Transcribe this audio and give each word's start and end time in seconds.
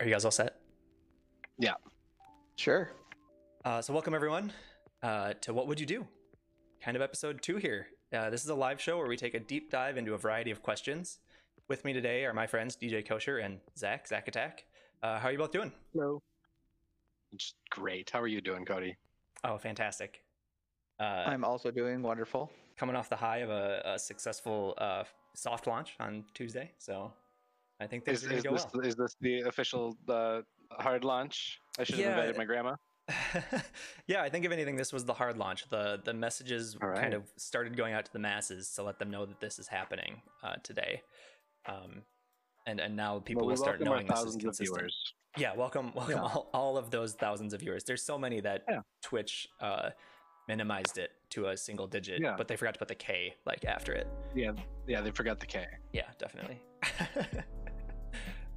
Are 0.00 0.06
you 0.06 0.12
guys 0.12 0.24
all 0.24 0.30
set? 0.30 0.56
Yeah. 1.58 1.74
Sure. 2.56 2.90
Uh, 3.64 3.82
so, 3.82 3.92
welcome 3.92 4.14
everyone 4.14 4.52
uh, 5.02 5.34
to 5.40 5.52
What 5.52 5.66
Would 5.66 5.80
You 5.80 5.86
Do? 5.86 6.06
Kind 6.80 6.96
of 6.96 7.02
episode 7.02 7.42
two 7.42 7.56
here. 7.56 7.88
Uh, 8.12 8.30
this 8.30 8.44
is 8.44 8.48
a 8.48 8.54
live 8.54 8.80
show 8.80 8.96
where 8.96 9.08
we 9.08 9.16
take 9.16 9.34
a 9.34 9.40
deep 9.40 9.70
dive 9.70 9.96
into 9.96 10.14
a 10.14 10.18
variety 10.18 10.50
of 10.52 10.62
questions. 10.62 11.18
With 11.66 11.84
me 11.84 11.92
today 11.92 12.24
are 12.24 12.32
my 12.32 12.46
friends 12.46 12.76
DJ 12.76 13.06
Kosher 13.06 13.38
and 13.38 13.58
Zach, 13.76 14.06
Zach 14.06 14.28
Attack. 14.28 14.64
Uh, 15.02 15.18
how 15.18 15.28
are 15.28 15.32
you 15.32 15.38
both 15.38 15.52
doing? 15.52 15.72
Hello. 15.92 16.22
It's 17.32 17.54
great. 17.70 18.08
How 18.10 18.20
are 18.20 18.28
you 18.28 18.40
doing, 18.40 18.64
Cody? 18.64 18.96
Oh, 19.44 19.58
fantastic. 19.58 20.22
Uh, 21.00 21.24
I'm 21.26 21.44
also 21.44 21.70
doing 21.70 22.02
wonderful. 22.02 22.50
coming 22.76 22.94
off 22.96 23.08
the 23.08 23.16
high 23.16 23.38
of 23.38 23.50
a, 23.50 23.82
a 23.84 23.98
successful 23.98 24.74
uh, 24.78 25.02
soft 25.34 25.66
launch 25.66 25.94
on 26.00 26.24
Tuesday. 26.34 26.70
So, 26.78 27.12
I 27.80 27.86
think 27.86 28.04
things 28.04 28.24
Is, 28.24 28.30
is 28.32 28.42
go 28.42 28.52
this 28.52 28.66
well. 28.72 28.84
is 28.84 28.96
this 28.96 29.16
the 29.20 29.40
official 29.42 29.96
uh, 30.08 30.40
hard 30.72 31.04
launch? 31.04 31.60
I 31.78 31.84
should 31.84 31.98
have 32.00 32.10
invited 32.12 32.36
my 32.36 32.44
grandma. 32.44 32.74
yeah, 34.06 34.22
I 34.22 34.28
think 34.28 34.44
if 34.44 34.52
anything, 34.52 34.76
this 34.76 34.92
was 34.92 35.04
the 35.04 35.14
hard 35.14 35.38
launch. 35.38 35.68
The 35.70 36.00
the 36.04 36.12
messages 36.12 36.76
All 36.82 36.92
kind 36.92 37.14
of 37.14 37.22
started 37.36 37.76
going 37.76 37.94
out 37.94 38.04
to 38.04 38.12
the 38.12 38.18
masses 38.18 38.70
to 38.74 38.82
let 38.82 38.98
them 38.98 39.10
know 39.10 39.24
that 39.26 39.40
this 39.40 39.58
is 39.58 39.68
happening 39.68 40.20
uh, 40.42 40.56
today. 40.62 41.02
Um, 41.66 42.02
and 42.66 42.80
and 42.80 42.96
now 42.96 43.20
people 43.20 43.42
Well, 43.46 43.50
will 43.50 43.56
start 43.56 43.80
knowing 43.80 44.06
this 44.06 44.20
is 44.24 44.36
consistent. 44.36 44.78
viewers. 44.78 45.14
Yeah, 45.38 45.54
welcome 45.54 45.92
welcome 45.94 46.16
Yeah. 46.16 46.22
all, 46.22 46.50
all 46.52 46.76
of 46.76 46.90
those 46.90 47.14
thousands 47.14 47.54
of 47.54 47.60
viewers. 47.60 47.84
There's 47.84 48.02
so 48.02 48.18
many 48.18 48.40
that 48.40 48.64
Yeah. 48.68 48.80
Twitch 49.02 49.48
uh, 49.60 49.90
minimized 50.48 50.98
it 50.98 51.12
to 51.30 51.46
a 51.46 51.56
single 51.56 51.86
digit, 51.86 52.20
Yeah. 52.20 52.34
but 52.36 52.48
they 52.48 52.56
forgot 52.56 52.74
to 52.74 52.78
put 52.78 52.88
the 52.88 52.94
K 52.94 53.34
like 53.46 53.64
after 53.64 53.92
it. 53.92 54.06
Yeah, 54.34 54.52
yeah, 54.86 55.00
they 55.00 55.12
forgot 55.12 55.40
the 55.40 55.46
K. 55.46 55.66
Yeah, 55.92 56.08
definitely. 56.18 56.60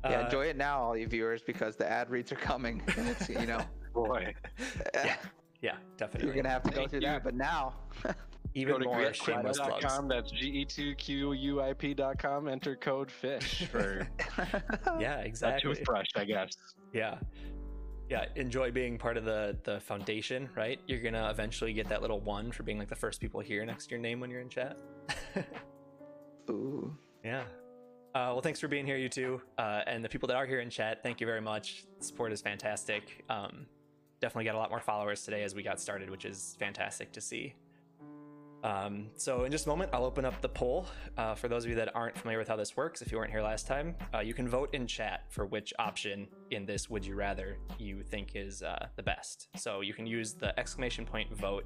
Yeah, 0.03 0.21
Uh, 0.21 0.25
enjoy 0.25 0.45
it 0.47 0.57
now, 0.57 0.79
all 0.81 0.97
you 0.97 1.07
viewers, 1.07 1.41
because 1.41 1.75
the 1.75 1.89
ad 1.89 2.09
reads 2.09 2.31
are 2.31 2.35
coming. 2.35 2.81
And 2.97 3.07
it's, 3.13 3.29
you 3.29 3.45
know, 3.45 3.61
Boy, 3.93 4.33
yeah, 4.95 5.17
yeah, 5.61 5.75
definitely. 5.97 6.27
you're 6.27 6.35
gonna 6.35 6.49
have 6.49 6.63
to 6.63 6.69
go 6.71 6.75
Thank 6.77 6.89
through 6.91 6.99
you. 7.01 7.07
that. 7.07 7.23
But 7.23 7.35
now, 7.35 7.73
Even 8.53 8.73
go 8.73 8.79
to 8.79 8.85
more 8.85 9.13
shameless 9.13 9.59
plugs. 9.59 9.85
That's 10.09 10.33
E 10.33 10.65
ge2quuip.com. 10.65 12.47
Enter 12.49 12.75
code 12.75 13.09
fish 13.11 13.65
for 13.71 14.07
Yeah, 14.99 15.19
exactly. 15.19 15.19
a 15.19 15.19
exactly. 15.25 15.75
toothbrush, 15.75 16.07
I 16.15 16.25
guess. 16.25 16.51
Yeah. 16.93 17.17
Yeah, 18.09 18.25
enjoy 18.35 18.71
being 18.71 18.97
part 18.97 19.15
of 19.15 19.23
the 19.23 19.57
the 19.63 19.79
foundation, 19.79 20.49
right? 20.55 20.81
You're 20.85 20.99
gonna 20.99 21.29
eventually 21.29 21.71
get 21.71 21.87
that 21.87 22.01
little 22.01 22.19
one 22.19 22.51
for 22.51 22.63
being 22.63 22.77
like 22.77 22.89
the 22.89 22.95
first 22.95 23.21
people 23.21 23.39
here 23.39 23.65
next 23.65 23.85
to 23.85 23.91
your 23.91 23.99
name 24.01 24.19
when 24.19 24.29
you're 24.29 24.41
in 24.41 24.49
chat. 24.49 24.77
ooh, 26.49 26.93
yeah. 27.23 27.43
Uh, 28.13 28.27
well, 28.33 28.41
thanks 28.41 28.59
for 28.59 28.67
being 28.67 28.85
here, 28.85 28.97
you 28.97 29.07
two, 29.07 29.41
uh, 29.57 29.83
and 29.87 30.03
the 30.03 30.09
people 30.09 30.27
that 30.27 30.35
are 30.35 30.45
here 30.45 30.59
in 30.59 30.69
chat. 30.69 31.01
Thank 31.01 31.21
you 31.21 31.25
very 31.25 31.39
much. 31.39 31.85
The 31.97 32.03
support 32.05 32.33
is 32.33 32.41
fantastic. 32.41 33.23
Um, 33.29 33.65
definitely 34.19 34.43
got 34.43 34.55
a 34.55 34.57
lot 34.57 34.69
more 34.69 34.81
followers 34.81 35.23
today 35.23 35.43
as 35.43 35.55
we 35.55 35.63
got 35.63 35.79
started, 35.79 36.09
which 36.09 36.25
is 36.25 36.57
fantastic 36.59 37.13
to 37.13 37.21
see. 37.21 37.55
Um, 38.65 39.07
so 39.15 39.45
in 39.45 39.51
just 39.51 39.65
a 39.65 39.69
moment, 39.69 39.91
I'll 39.93 40.03
open 40.03 40.25
up 40.25 40.41
the 40.41 40.49
poll. 40.49 40.87
Uh, 41.17 41.35
for 41.35 41.47
those 41.47 41.63
of 41.63 41.69
you 41.69 41.75
that 41.77 41.95
aren't 41.95 42.17
familiar 42.17 42.37
with 42.37 42.49
how 42.49 42.57
this 42.57 42.75
works, 42.75 43.01
if 43.01 43.13
you 43.13 43.17
weren't 43.17 43.31
here 43.31 43.41
last 43.41 43.65
time, 43.65 43.95
uh, 44.13 44.19
you 44.19 44.33
can 44.33 44.47
vote 44.47 44.73
in 44.73 44.85
chat 44.87 45.23
for 45.29 45.45
which 45.45 45.73
option 45.79 46.27
in 46.51 46.65
this 46.65 46.89
would 46.89 47.05
you 47.05 47.15
rather 47.15 47.57
you 47.79 48.03
think 48.03 48.35
is 48.35 48.61
uh, 48.61 48.87
the 48.97 49.03
best. 49.03 49.47
So 49.55 49.79
you 49.79 49.93
can 49.93 50.05
use 50.05 50.33
the 50.33 50.57
exclamation 50.59 51.05
point 51.05 51.33
vote 51.35 51.65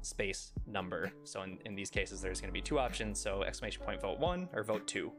space 0.00 0.52
number. 0.66 1.12
So 1.22 1.42
in, 1.42 1.58
in 1.66 1.74
these 1.74 1.90
cases, 1.90 2.22
there's 2.22 2.40
going 2.40 2.48
to 2.48 2.54
be 2.54 2.62
two 2.62 2.78
options. 2.78 3.20
So 3.20 3.42
exclamation 3.42 3.82
point 3.82 4.00
vote 4.00 4.18
one 4.18 4.48
or 4.54 4.64
vote 4.64 4.86
two. 4.86 5.12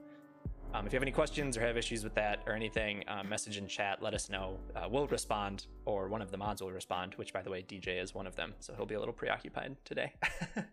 Um, 0.74 0.88
if 0.88 0.94
you 0.94 0.98
have 0.98 1.04
any 1.04 1.12
questions 1.12 1.56
or 1.56 1.62
have 1.62 1.78
issues 1.78 2.04
with 2.04 2.16
that 2.16 2.42
or 2.48 2.54
anything, 2.54 3.04
uh, 3.08 3.22
message 3.24 3.58
in 3.58 3.68
chat. 3.68 4.02
Let 4.02 4.16
us 4.16 4.28
know. 4.28 4.60
Uh, 4.76 4.88
we'll 4.90 5.06
respond, 5.06 5.68
or 5.86 6.08
one 6.08 6.22
of 6.22 6.32
the 6.32 6.38
mods 6.38 6.64
will 6.64 6.72
respond. 6.72 7.14
Which, 7.16 7.32
by 7.32 7.44
the 7.44 7.52
way, 7.52 7.62
DJ 7.62 8.02
is 8.02 8.16
one 8.16 8.26
of 8.26 8.36
them, 8.36 8.56
so 8.60 8.74
he'll 8.76 8.88
be 8.88 8.96
a 8.96 9.00
little 9.00 9.14
preoccupied 9.14 9.76
today. 9.86 10.14
a 10.56 10.64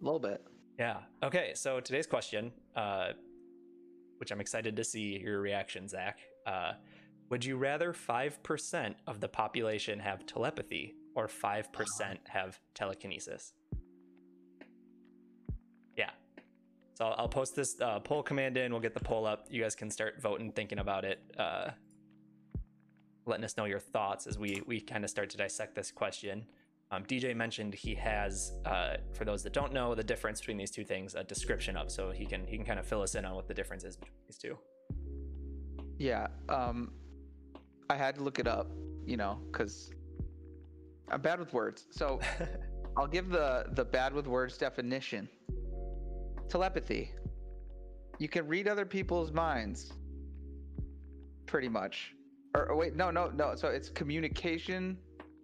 little 0.00 0.18
bit. 0.18 0.42
Yeah. 0.78 1.00
Okay. 1.22 1.52
So 1.54 1.80
today's 1.80 2.06
question, 2.06 2.52
uh, 2.74 3.10
which 4.16 4.32
I'm 4.32 4.40
excited 4.40 4.76
to 4.76 4.84
see 4.84 5.18
your 5.18 5.42
reaction, 5.42 5.86
Zach. 5.86 6.18
Uh, 6.46 6.72
would 7.28 7.44
you 7.44 7.58
rather 7.58 7.92
5% 7.92 8.94
of 9.06 9.20
the 9.20 9.28
population 9.28 9.98
have 9.98 10.24
telepathy 10.24 10.94
or 11.14 11.28
5% 11.28 12.16
have 12.28 12.58
telekinesis? 12.74 13.52
So 17.00 17.06
I'll, 17.06 17.14
I'll 17.20 17.28
post 17.28 17.56
this 17.56 17.80
uh, 17.80 17.98
poll 18.00 18.22
command 18.22 18.58
in. 18.58 18.72
We'll 18.72 18.82
get 18.82 18.92
the 18.92 19.00
poll 19.00 19.26
up. 19.26 19.46
You 19.48 19.62
guys 19.62 19.74
can 19.74 19.90
start 19.90 20.20
voting, 20.20 20.52
thinking 20.52 20.80
about 20.80 21.06
it, 21.06 21.18
uh, 21.38 21.70
letting 23.24 23.44
us 23.44 23.56
know 23.56 23.64
your 23.64 23.78
thoughts 23.78 24.26
as 24.26 24.38
we, 24.38 24.62
we 24.66 24.82
kind 24.82 25.02
of 25.02 25.08
start 25.08 25.30
to 25.30 25.38
dissect 25.38 25.74
this 25.74 25.90
question. 25.90 26.44
Um, 26.90 27.04
DJ 27.04 27.34
mentioned 27.34 27.72
he 27.72 27.94
has, 27.94 28.52
uh, 28.66 28.96
for 29.14 29.24
those 29.24 29.42
that 29.44 29.54
don't 29.54 29.72
know, 29.72 29.94
the 29.94 30.04
difference 30.04 30.40
between 30.40 30.58
these 30.58 30.70
two 30.70 30.84
things, 30.84 31.14
a 31.14 31.24
description 31.24 31.74
of, 31.74 31.90
so 31.90 32.10
he 32.10 32.26
can 32.26 32.46
he 32.46 32.56
can 32.56 32.66
kind 32.66 32.78
of 32.78 32.84
fill 32.84 33.00
us 33.00 33.14
in 33.14 33.24
on 33.24 33.34
what 33.34 33.48
the 33.48 33.54
difference 33.54 33.84
is 33.84 33.96
between 33.96 34.18
these 34.26 34.36
two. 34.36 34.58
Yeah. 35.98 36.26
Um, 36.50 36.92
I 37.88 37.94
had 37.94 38.16
to 38.16 38.22
look 38.22 38.40
it 38.40 38.48
up, 38.48 38.70
you 39.06 39.16
know, 39.16 39.38
because 39.50 39.90
I'm 41.08 41.22
bad 41.22 41.38
with 41.38 41.52
words. 41.54 41.86
So 41.92 42.20
I'll 42.96 43.06
give 43.06 43.30
the 43.30 43.66
the 43.72 43.84
bad 43.84 44.12
with 44.12 44.26
words 44.26 44.58
definition. 44.58 45.28
Telepathy. 46.50 47.12
You 48.18 48.28
can 48.28 48.46
read 48.46 48.68
other 48.68 48.84
people's 48.84 49.32
minds. 49.32 49.92
Pretty 51.46 51.68
much. 51.68 52.12
Or, 52.54 52.70
or 52.70 52.76
wait, 52.76 52.96
no, 52.96 53.10
no, 53.10 53.28
no. 53.28 53.54
So 53.54 53.68
it's 53.68 53.88
communication 53.88 54.98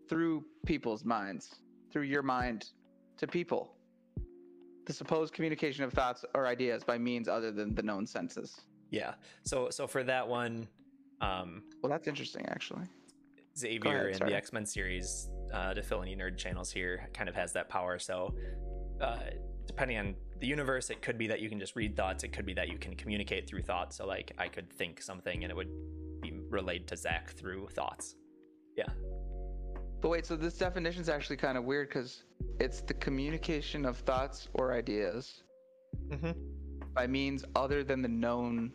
through 0.08 0.44
people's 0.66 1.04
minds, 1.04 1.56
through 1.92 2.02
your 2.02 2.22
mind 2.22 2.70
to 3.18 3.26
people. 3.26 3.72
The 4.86 4.92
supposed 4.92 5.32
communication 5.32 5.84
of 5.84 5.92
thoughts 5.92 6.24
or 6.34 6.46
ideas 6.46 6.84
by 6.84 6.98
means 6.98 7.28
other 7.28 7.50
than 7.50 7.74
the 7.74 7.82
known 7.82 8.06
senses. 8.06 8.60
yeah. 8.90 9.14
So 9.44 9.68
so 9.70 9.86
for 9.86 10.04
that 10.04 10.26
one, 10.26 10.68
um, 11.20 11.62
Well, 11.82 11.90
that's 11.90 12.06
interesting, 12.08 12.46
actually. 12.48 12.86
Xavier 13.56 14.08
ahead, 14.10 14.20
in 14.20 14.28
the 14.28 14.34
X 14.36 14.52
Men 14.52 14.66
series, 14.66 15.28
uh, 15.52 15.72
to 15.74 15.82
fill 15.82 16.02
any 16.02 16.14
nerd 16.14 16.36
channels 16.36 16.70
here, 16.70 17.08
kind 17.14 17.28
of 17.28 17.34
has 17.34 17.52
that 17.54 17.68
power. 17.68 17.98
So, 17.98 18.34
uh, 19.00 19.18
depending 19.66 19.96
on 19.96 20.14
the 20.40 20.46
universe, 20.46 20.90
it 20.90 21.00
could 21.02 21.16
be 21.18 21.26
that 21.28 21.40
you 21.40 21.48
can 21.48 21.58
just 21.58 21.76
read 21.76 21.96
thoughts. 21.96 22.24
It 22.24 22.28
could 22.32 22.46
be 22.46 22.54
that 22.54 22.68
you 22.68 22.78
can 22.78 22.94
communicate 22.94 23.48
through 23.48 23.62
thoughts. 23.62 23.96
So, 23.96 24.06
like, 24.06 24.32
I 24.38 24.48
could 24.48 24.70
think 24.72 25.00
something 25.00 25.42
and 25.44 25.50
it 25.50 25.56
would 25.56 25.70
be 26.20 26.32
relayed 26.50 26.86
to 26.88 26.96
Zach 26.96 27.30
through 27.32 27.68
thoughts. 27.68 28.16
Yeah. 28.76 28.84
But 30.02 30.10
wait, 30.10 30.26
so 30.26 30.36
this 30.36 30.58
definition 30.58 31.00
is 31.00 31.08
actually 31.08 31.36
kind 31.38 31.56
of 31.56 31.64
weird 31.64 31.88
because 31.88 32.24
it's 32.60 32.80
the 32.82 32.94
communication 32.94 33.84
of 33.86 33.96
thoughts 33.98 34.48
or 34.54 34.72
ideas 34.74 35.42
Mm-hmm. 36.08 36.32
by 36.94 37.06
means 37.06 37.44
other 37.54 37.82
than 37.82 38.02
the 38.02 38.08
known 38.08 38.72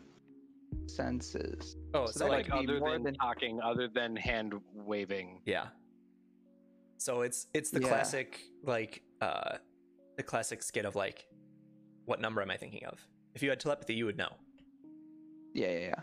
senses. 0.86 1.76
Oh, 1.94 2.06
So 2.06 2.12
so, 2.12 2.24
that 2.24 2.30
like, 2.30 2.50
other 2.52 2.80
than, 2.80 3.02
than- 3.04 3.14
talking, 3.14 3.60
other 3.62 3.88
than 3.88 4.16
hand 4.16 4.54
waving. 4.74 5.40
yeah. 5.46 5.66
So 6.98 7.22
it's 7.22 7.46
it's 7.52 7.70
the 7.70 7.80
Yeah. 7.80 7.88
classic 7.88 8.40
like 8.64 9.02
uh 9.20 9.58
the 10.16 10.22
classic 10.22 10.62
skit 10.62 10.84
of 10.84 10.94
like, 10.94 11.26
what 12.06 12.20
number 12.20 12.42
am 12.42 12.50
I 12.50 12.56
thinking 12.56 12.84
of? 12.86 12.98
If 13.34 13.42
you 13.42 13.50
had 13.50 13.60
telepathy, 13.60 13.94
you 13.94 14.04
would 14.06 14.16
know. 14.18 14.30
Yeah, 15.54 15.70
yeah, 15.70 15.78
yeah. 15.78 15.94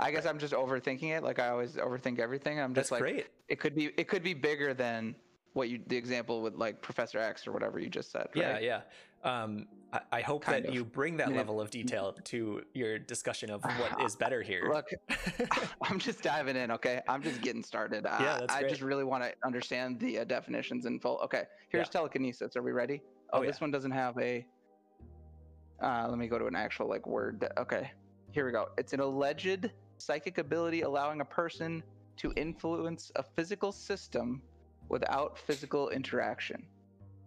I 0.00 0.10
guess 0.10 0.24
I'm 0.26 0.38
just 0.38 0.54
overthinking 0.54 1.10
it. 1.16 1.22
Like 1.22 1.38
I 1.38 1.48
always 1.48 1.74
overthink 1.74 2.18
everything. 2.18 2.58
I'm 2.60 2.72
That's 2.72 2.84
just 2.88 2.92
like, 2.92 3.00
great. 3.02 3.26
it 3.48 3.60
could 3.60 3.74
be, 3.74 3.86
it 3.96 4.08
could 4.08 4.22
be 4.22 4.32
bigger 4.34 4.72
than 4.72 5.14
what 5.52 5.68
you, 5.68 5.80
the 5.86 5.96
example 5.96 6.42
with 6.42 6.54
like 6.54 6.80
Professor 6.80 7.18
X 7.18 7.46
or 7.46 7.52
whatever 7.52 7.78
you 7.78 7.88
just 7.88 8.10
said. 8.10 8.28
Yeah, 8.34 8.52
right? 8.54 8.62
yeah. 8.62 8.80
Um, 9.22 9.66
I, 9.92 10.00
I 10.12 10.20
hope 10.22 10.42
Kind 10.42 10.64
that 10.64 10.68
of. 10.70 10.74
you 10.74 10.84
bring 10.84 11.16
that 11.18 11.30
Yeah. 11.30 11.36
level 11.36 11.60
of 11.60 11.70
detail 11.70 12.14
to 12.24 12.62
your 12.74 12.98
discussion 12.98 13.50
of 13.50 13.62
what 13.64 14.02
is 14.04 14.16
better 14.16 14.42
here. 14.42 14.70
Look, 14.72 14.88
I'm 15.82 15.98
just 15.98 16.22
diving 16.22 16.56
in. 16.56 16.70
Okay, 16.72 17.00
I'm 17.08 17.22
just 17.22 17.40
getting 17.42 17.62
started. 17.62 18.06
I- 18.06 18.22
Yeah, 18.22 18.38
that's 18.40 18.54
I 18.54 18.60
great. 18.60 18.70
just 18.70 18.82
really 18.82 19.04
want 19.04 19.22
to 19.24 19.32
understand 19.44 20.00
the 20.00 20.20
uh, 20.20 20.24
definitions 20.24 20.86
in 20.86 20.98
full. 20.98 21.18
Okay, 21.24 21.44
here's 21.68 21.86
Yeah. 21.88 21.90
telekinesis. 21.92 22.56
Are 22.56 22.62
we 22.62 22.72
ready? 22.72 23.02
Oh, 23.32 23.38
Oh, 23.40 23.44
this 23.44 23.56
yeah. 23.56 23.64
one 23.64 23.70
doesn't 23.70 23.90
have 23.92 24.16
a. 24.18 24.46
Uh, 25.82 26.06
let 26.08 26.18
me 26.18 26.26
go 26.28 26.38
to 26.38 26.46
an 26.46 26.54
actual 26.56 26.88
like 26.88 27.06
word. 27.06 27.40
that- 27.40 27.58
Okay, 27.58 27.90
here 28.32 28.46
we 28.46 28.52
go. 28.52 28.68
It's 28.78 28.92
an 28.92 29.00
alleged 29.00 29.70
psychic 29.98 30.38
ability 30.38 30.82
allowing 30.82 31.20
a 31.20 31.24
person 31.24 31.82
to 32.16 32.32
influence 32.36 33.10
a 33.16 33.22
physical 33.22 33.72
system 33.72 34.40
without 34.88 35.38
physical 35.38 35.90
interaction. 35.90 36.64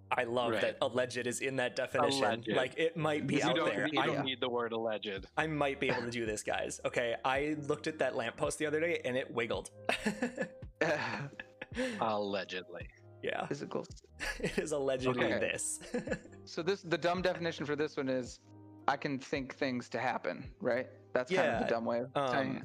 I 0.10 0.24
love 0.24 0.52
Right. 0.52 0.62
that 0.62 0.78
alleged 0.82 1.28
is 1.28 1.42
in 1.42 1.58
that 1.58 1.76
definition. 1.76 2.24
Alleged. 2.24 2.48
Like 2.54 2.78
it 2.78 2.96
might 2.96 3.28
be 3.28 3.36
you 3.38 3.44
out 3.44 3.56
don't, 3.58 3.66
there. 3.70 3.88
you 3.92 4.00
I, 4.00 4.06
don't 4.06 4.24
need 4.24 4.40
the 4.40 4.48
word 4.48 4.72
alleged. 4.72 5.26
I 5.36 5.48
might 5.48 5.82
be 5.82 5.90
able 5.90 6.04
to 6.04 6.10
do 6.10 6.26
this, 6.26 6.44
guys. 6.44 6.80
Okay, 6.86 7.16
I 7.26 7.58
looked 7.68 7.88
at 7.88 8.00
that 8.00 8.16
lamppost 8.16 8.58
the 8.58 8.66
other 8.66 8.80
day 8.80 9.02
and 9.04 9.18
it 9.18 9.30
wiggled. 9.34 9.70
Allegedly. 12.00 12.88
Yeah, 13.24 13.46
physical. 13.48 13.86
it 14.40 14.58
is 14.58 14.72
allegedly 14.72 15.26
Okay. 15.26 15.40
this. 15.40 15.80
So 16.46 16.62
this 16.64 16.82
the 16.82 16.98
dumb 16.98 17.22
definition 17.22 17.66
for 17.66 17.76
this 17.76 17.98
one 17.98 18.08
is, 18.08 18.40
I 18.88 18.96
can 18.96 19.20
think 19.20 19.56
things 19.56 19.90
to 19.90 20.00
happen. 20.00 20.46
Right. 20.62 20.88
That's 21.12 21.30
kind 21.30 21.52
of 21.52 21.60
the 21.60 21.66
dumb 21.68 21.84
way 21.84 22.00
of 22.16 22.32
saying 22.32 22.64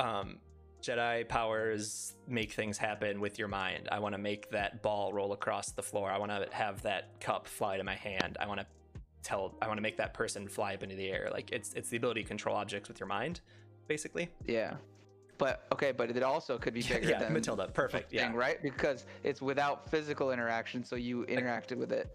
it. 0.00 0.02
um, 0.04 0.38
Jedi 0.82 1.28
powers 1.28 2.14
make 2.26 2.50
things 2.52 2.76
happen 2.76 3.20
with 3.20 3.38
your 3.38 3.46
mind. 3.46 3.88
I 3.92 4.00
want 4.00 4.14
to 4.14 4.18
make 4.18 4.50
that 4.50 4.82
ball 4.82 5.12
roll 5.12 5.32
across 5.32 5.70
the 5.70 5.82
floor. 5.82 6.10
I 6.10 6.18
want 6.18 6.32
to 6.32 6.48
have 6.50 6.82
that 6.82 7.20
cup 7.20 7.46
fly 7.46 7.76
to 7.76 7.84
my 7.84 7.94
hand. 7.94 8.36
I 8.40 8.46
want 8.48 8.60
to 8.60 8.66
tell. 9.22 9.54
I 9.62 9.68
want 9.68 9.78
to 9.78 9.82
make 9.82 9.96
that 9.98 10.12
person 10.12 10.48
fly 10.48 10.74
up 10.74 10.82
into 10.82 10.96
the 10.96 11.08
air. 11.08 11.28
Like 11.32 11.52
it's 11.52 11.72
it's 11.74 11.88
the 11.90 11.98
ability 11.98 12.22
to 12.22 12.28
control 12.28 12.56
objects 12.56 12.88
with 12.88 12.98
your 12.98 13.06
mind, 13.08 13.40
basically. 13.86 14.28
Yeah. 14.44 14.74
But 15.38 15.66
okay, 15.72 15.92
but 15.92 16.10
it 16.10 16.22
also 16.22 16.58
could 16.58 16.74
be 16.74 16.82
bigger 16.88 17.08
yeah, 17.10 17.18
than 17.20 17.32
Matilda. 17.32 17.68
Perfect. 17.68 18.10
thing, 18.10 18.18
Yeah. 18.18 18.32
right? 18.34 18.60
Because 18.62 19.06
it's 19.22 19.40
without 19.40 19.88
physical 19.90 20.32
interaction, 20.32 20.84
so 20.84 20.96
you 20.96 21.24
interacted 21.26 21.76
with 21.76 21.92
it 21.92 22.10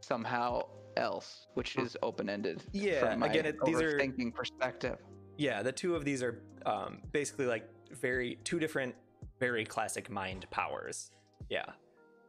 somehow 0.00 0.62
else, 0.96 1.46
which 1.54 1.76
is 1.76 1.96
open 2.02 2.28
ended. 2.28 2.62
Yeah, 2.72 3.14
again, 3.24 3.46
it- 3.46 3.56
these 3.64 3.80
are- 3.80 3.98
thinking 3.98 4.30
perspective. 4.32 4.98
Yeah, 5.36 5.62
the 5.62 5.72
two 5.72 5.96
of 5.96 6.04
these 6.04 6.22
are 6.22 6.42
um, 6.66 6.98
basically 7.12 7.46
like 7.46 7.68
very 7.90 8.38
two 8.44 8.58
different, 8.60 8.94
very 9.40 9.64
classic 9.64 10.08
mind 10.10 10.46
powers. 10.50 11.10
Yeah, 11.50 11.64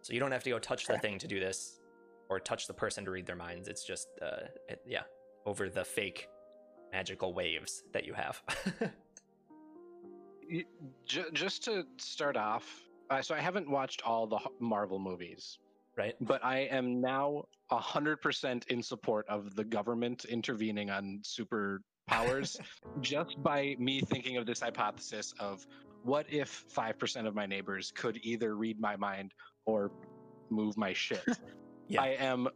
so 0.01 0.13
you 0.13 0.19
don't 0.19 0.31
have 0.31 0.43
to 0.43 0.49
go 0.49 0.59
touch 0.59 0.87
the 0.87 0.97
thing 0.97 1.19
to 1.19 1.27
do 1.27 1.39
this, 1.39 1.79
or 2.29 2.39
touch 2.39 2.65
the 2.67 2.73
person 2.73 3.05
to 3.05 3.11
read 3.11 3.25
their 3.27 3.35
minds. 3.35 3.67
It's 3.67 3.83
just, 3.85 4.07
uh, 4.21 4.47
it, 4.67 4.81
yeah, 4.87 5.03
over 5.45 5.69
the 5.69 5.85
fake 5.85 6.27
magical 6.91 7.33
waves 7.33 7.83
that 7.93 8.05
you 8.05 8.13
have. 8.13 8.41
J- 11.05 11.23
just 11.33 11.63
to 11.65 11.85
start 11.97 12.37
off, 12.37 12.81
uh, 13.09 13.21
so 13.21 13.35
I 13.35 13.39
haven't 13.39 13.69
watched 13.69 14.01
all 14.03 14.27
the 14.27 14.39
Marvel 14.59 14.99
movies, 14.99 15.59
right? 15.97 16.15
but 16.21 16.43
I 16.43 16.59
am 16.71 17.01
now 17.01 17.45
hundred 17.71 18.21
percent 18.21 18.65
in 18.67 18.81
support 18.81 19.25
of 19.27 19.55
the 19.55 19.63
government 19.63 20.25
intervening 20.25 20.89
on 20.89 21.19
superpowers, 21.23 22.59
just 23.01 23.41
by 23.41 23.75
me 23.79 24.01
thinking 24.01 24.37
of 24.37 24.45
this 24.45 24.61
hypothesis 24.61 25.33
of 25.39 25.65
what 26.03 26.25
if 26.31 26.65
five 26.69 26.97
percent 26.99 27.27
of 27.27 27.35
my 27.35 27.45
neighbors 27.45 27.91
could 27.91 28.19
either 28.21 28.55
read 28.55 28.79
my 28.79 28.95
mind 28.95 29.33
or 29.65 29.91
move 30.49 30.77
my 30.77 30.93
shit. 30.93 31.23
Yeah. 31.87 32.01
I 32.01 32.07
am 32.19 32.47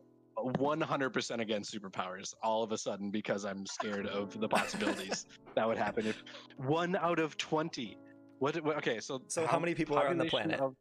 100% 0.46 1.40
against 1.40 1.74
superpowers 1.74 2.34
all 2.44 2.64
of 2.64 2.72
a 2.72 2.78
sudden 2.78 3.12
because 3.12 3.46
I'm 3.46 3.66
scared 3.66 4.08
of 4.08 4.40
the 4.40 4.48
possibilities 4.48 5.26
that 5.56 5.68
would 5.68 5.78
happen 5.78 6.06
if 6.08 6.24
one 6.58 6.96
out 6.96 7.20
of 7.20 7.38
20. 7.38 7.98
What, 8.40 8.62
what 8.64 8.78
okay, 8.78 9.00
so 9.00 9.22
So 9.28 9.46
how 9.46 9.60
many 9.60 9.76
people 9.76 9.98
are 9.98 10.08
on 10.08 10.18
the 10.18 10.26
planet? 10.26 10.60
of- 10.60 10.76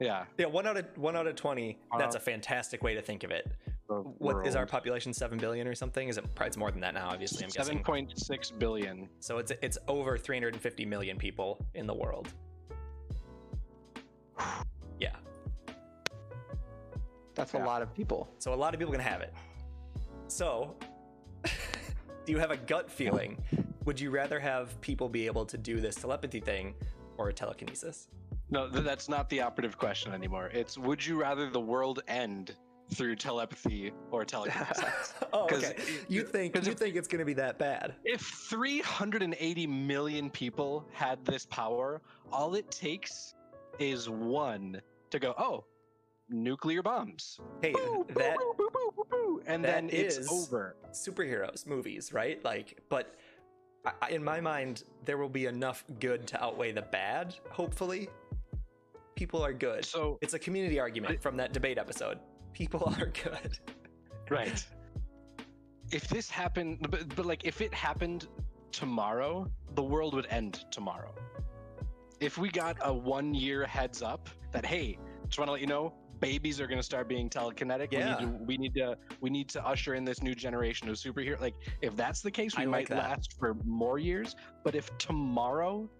yeah. 0.00 0.24
Yeah, 0.36 0.46
one 0.46 0.66
out 0.66 0.76
of 0.76 0.86
one 0.96 1.14
out 1.16 1.26
of 1.28 1.36
twenty. 1.36 1.78
That's 1.96 2.16
Uh, 2.16 2.18
a 2.18 2.20
fantastic 2.20 2.82
way 2.82 2.94
to 2.94 3.00
think 3.02 3.22
of 3.24 3.30
it. 3.30 3.50
What 3.86 4.46
is 4.46 4.56
our 4.56 4.66
population? 4.66 5.12
Seven 5.12 5.38
billion 5.38 5.66
or 5.68 5.74
something? 5.74 6.08
Is 6.08 6.18
it? 6.18 6.22
probably- 6.34 6.48
It's 6.48 6.56
more 6.56 6.70
than 6.72 6.80
that 6.80 6.94
now. 6.94 7.08
Obviously, 7.10 7.44
I'm 7.44 7.50
guessing. 7.50 7.78
7.6 7.84 8.50
billion. 8.58 9.08
So 9.20 9.38
it's 9.38 9.52
it's 9.62 9.78
over 9.86 10.18
350 10.18 10.84
million 10.86 11.18
people 11.18 11.64
in 11.74 11.86
the 11.86 11.94
world. 11.94 12.32
That's 17.42 17.54
Yeah. 17.54 17.64
a 17.64 17.66
lot 17.66 17.82
of 17.82 17.92
people. 17.94 18.28
So 18.38 18.54
a 18.54 18.60
lot 18.64 18.72
of 18.74 18.78
people 18.78 18.92
can 18.92 19.00
have 19.02 19.20
it. 19.20 19.34
So, 20.28 20.76
do 22.24 22.32
you 22.32 22.38
have 22.38 22.50
a 22.52 22.56
gut 22.56 22.90
feeling? 22.90 23.36
Would 23.84 23.98
you 24.00 24.10
rather 24.10 24.38
have 24.38 24.80
people 24.80 25.08
be 25.08 25.26
able 25.26 25.44
to 25.46 25.58
do 25.58 25.80
this 25.80 25.96
telepathy 25.96 26.40
thing 26.40 26.74
or 27.18 27.28
a 27.30 27.32
telekinesis? 27.32 28.08
No, 28.50 28.68
th- 28.68 28.84
that's 28.84 29.08
not 29.08 29.28
the 29.28 29.40
operative 29.40 29.76
question 29.76 30.12
anymore. 30.12 30.50
It's 30.52 30.78
would 30.78 31.04
you 31.04 31.20
rather 31.20 31.50
the 31.50 31.60
world 31.60 32.00
end 32.06 32.54
through 32.94 33.16
telepathy 33.16 33.92
or 34.12 34.24
telekinesis? 34.24 35.14
oh, 35.32 35.44
okay. 35.44 35.74
it- 35.76 36.04
You 36.08 36.22
think 36.22 36.54
'cause 36.54 36.66
you 36.66 36.72
if- 36.72 36.78
think 36.78 36.94
it's 36.94 37.08
going 37.08 37.18
to 37.20 37.24
be 37.24 37.34
that 37.34 37.58
bad? 37.58 37.94
if 38.04 38.20
380 38.20 39.66
million 39.66 40.30
people 40.30 40.86
had 40.92 41.24
this 41.24 41.44
power, 41.46 42.02
all 42.32 42.54
it 42.54 42.70
takes 42.70 43.34
is 43.80 44.08
one 44.08 44.80
to 45.10 45.18
go, 45.18 45.34
oh, 45.38 45.64
nuclear 46.32 46.82
bombs. 46.82 47.38
Hey, 47.60 47.72
Boo, 47.72 48.06
that 48.16 48.36
boo, 48.56 48.90
boo, 49.10 49.42
and 49.46 49.64
that 49.64 49.88
then 49.88 49.90
it's 49.90 50.30
over. 50.30 50.76
superheroes 50.92 51.66
movies, 51.66 52.12
right? 52.12 52.42
Like, 52.44 52.80
but 52.88 53.14
I- 54.00 54.10
in 54.10 54.22
my 54.22 54.40
mind, 54.40 54.84
there 55.04 55.18
will 55.18 55.28
be 55.28 55.46
enough 55.46 55.84
good 56.00 56.26
to 56.28 56.42
outweigh 56.42 56.72
the 56.72 56.82
bad. 56.82 57.34
Hopefully, 57.50 58.08
people 59.16 59.42
are 59.44 59.52
good. 59.52 59.84
So, 59.84 60.18
It's 60.22 60.34
a 60.34 60.38
community 60.38 60.78
argument 60.80 61.20
from 61.20 61.36
that 61.36 61.52
debate 61.52 61.78
episode. 61.78 62.18
People 62.52 62.92
are 63.00 63.06
good. 63.06 63.58
right. 64.30 64.64
If 65.90 66.08
this 66.08 66.30
happened, 66.30 66.86
but, 66.90 67.14
but 67.14 67.26
like 67.26 67.44
if 67.44 67.60
it 67.60 67.74
happened 67.74 68.28
tomorrow, 68.70 69.50
the 69.74 69.82
world 69.82 70.14
would 70.14 70.26
end 70.30 70.64
tomorrow. 70.70 71.14
If 72.20 72.38
we 72.38 72.48
got 72.50 72.76
a 72.82 72.92
one 72.92 73.34
year 73.34 73.66
heads 73.66 74.00
up 74.00 74.28
that, 74.52 74.64
hey, 74.64 74.96
just 75.26 75.38
want 75.38 75.48
to 75.48 75.52
let 75.52 75.60
you 75.60 75.66
know, 75.66 75.92
babies 76.22 76.60
are 76.60 76.66
going 76.66 76.78
to 76.78 76.82
start 76.84 77.08
being 77.08 77.28
telekinetic. 77.28 77.88
Yeah. 77.90 78.24
We 78.24 78.24
need 78.24 78.32
to, 78.38 78.44
we 78.44 78.56
need 78.56 78.74
to, 78.74 78.96
we 79.20 79.30
need 79.30 79.48
to 79.50 79.66
usher 79.66 79.94
in 79.94 80.04
this 80.04 80.22
new 80.22 80.34
generation 80.34 80.88
of 80.88 80.94
superhero. 80.94 81.38
Like, 81.38 81.54
if 81.82 81.94
that's 81.96 82.22
the 82.22 82.30
case, 82.30 82.56
we 82.56 82.62
like 82.64 82.70
might 82.70 82.88
that. 82.88 82.98
last 82.98 83.34
for 83.38 83.54
more 83.64 83.98
years. 83.98 84.36
But 84.64 84.74
if 84.74 84.96
tomorrow, 84.96 85.90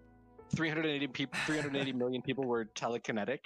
380 0.55 1.07
people, 1.07 1.39
380 1.45 1.93
million 1.93 2.21
people 2.23 2.45
were 2.45 2.65
telekinetic, 2.65 3.39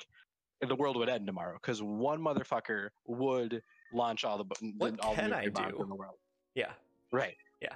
the 0.65 0.75
world 0.75 0.95
would 0.97 1.09
end 1.09 1.25
tomorrow 1.27 1.57
because 1.61 1.83
one 1.83 2.19
motherfucker 2.19 2.89
would 3.07 3.61
launch 3.93 4.23
all 4.23 4.37
the, 4.37 4.45
What 4.77 4.99
all 5.01 5.15
the 5.15 5.21
can 5.21 5.33
I 5.33 5.47
do? 5.47 5.81
in 5.81 5.89
the 5.89 5.95
world. 5.95 6.15
Yeah. 6.55 6.71
Right. 7.11 7.35
Yeah. 7.61 7.73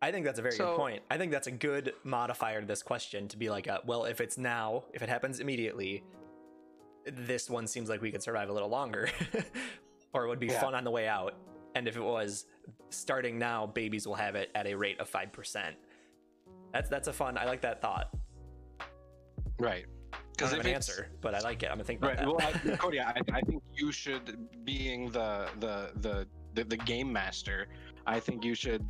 I 0.00 0.10
think 0.10 0.24
that's 0.26 0.38
a 0.38 0.42
very 0.42 0.56
good 0.56 0.76
point. 0.76 1.02
I 1.10 1.16
think 1.16 1.32
that's 1.32 1.46
a 1.46 1.52
good 1.52 1.92
modifier 2.04 2.60
to 2.60 2.66
this 2.66 2.82
question 2.82 3.28
to 3.28 3.36
be 3.36 3.48
like, 3.50 3.68
uh 3.68 3.80
well, 3.86 4.04
if 4.04 4.20
it's 4.20 4.36
now, 4.36 4.84
if 4.92 5.02
it 5.02 5.08
happens 5.08 5.40
immediately, 5.40 6.02
this 7.06 7.48
one 7.50 7.66
seems 7.66 7.88
like 7.88 8.00
we 8.00 8.10
could 8.10 8.22
survive 8.22 8.48
a 8.48 8.52
little 8.52 8.68
longer, 8.68 9.08
or 10.12 10.24
it 10.24 10.28
would 10.28 10.38
be 10.40 10.46
Yeah. 10.46 10.60
fun 10.60 10.74
on 10.74 10.84
the 10.84 10.90
way 10.90 11.08
out. 11.08 11.34
And 11.74 11.88
if 11.88 11.96
it 11.96 12.02
was 12.02 12.46
starting 12.90 13.38
now, 13.38 13.66
babies 13.66 14.06
will 14.06 14.14
have 14.14 14.34
it 14.34 14.50
at 14.54 14.66
a 14.66 14.74
rate 14.74 15.00
of 15.00 15.08
five 15.08 15.32
percent. 15.32 15.76
That's 16.72 16.88
that's 16.88 17.08
a 17.08 17.12
fun. 17.12 17.36
I 17.38 17.44
like 17.44 17.60
that 17.62 17.80
thought. 17.80 18.10
Right. 19.58 19.84
I 20.12 20.16
Because 20.32 20.50
don't 20.50 20.58
have 20.60 20.66
an 20.66 20.74
answer, 20.74 21.10
but 21.20 21.34
I 21.34 21.40
like 21.40 21.62
it. 21.62 21.66
I'm 21.66 21.74
gonna 21.76 21.84
think 21.84 22.00
about 22.00 22.16
right, 22.18 22.26
well, 22.26 22.38
that. 22.38 22.56
I, 22.64 22.76
Cody, 22.76 23.00
I, 23.00 23.14
I 23.32 23.40
think 23.42 23.62
you 23.74 23.92
should, 23.92 24.48
being 24.64 25.10
the, 25.10 25.48
the 25.60 25.90
the 25.96 26.26
the 26.54 26.64
the 26.64 26.76
game 26.76 27.12
master, 27.12 27.68
I 28.06 28.18
think 28.20 28.44
you 28.44 28.54
should 28.54 28.84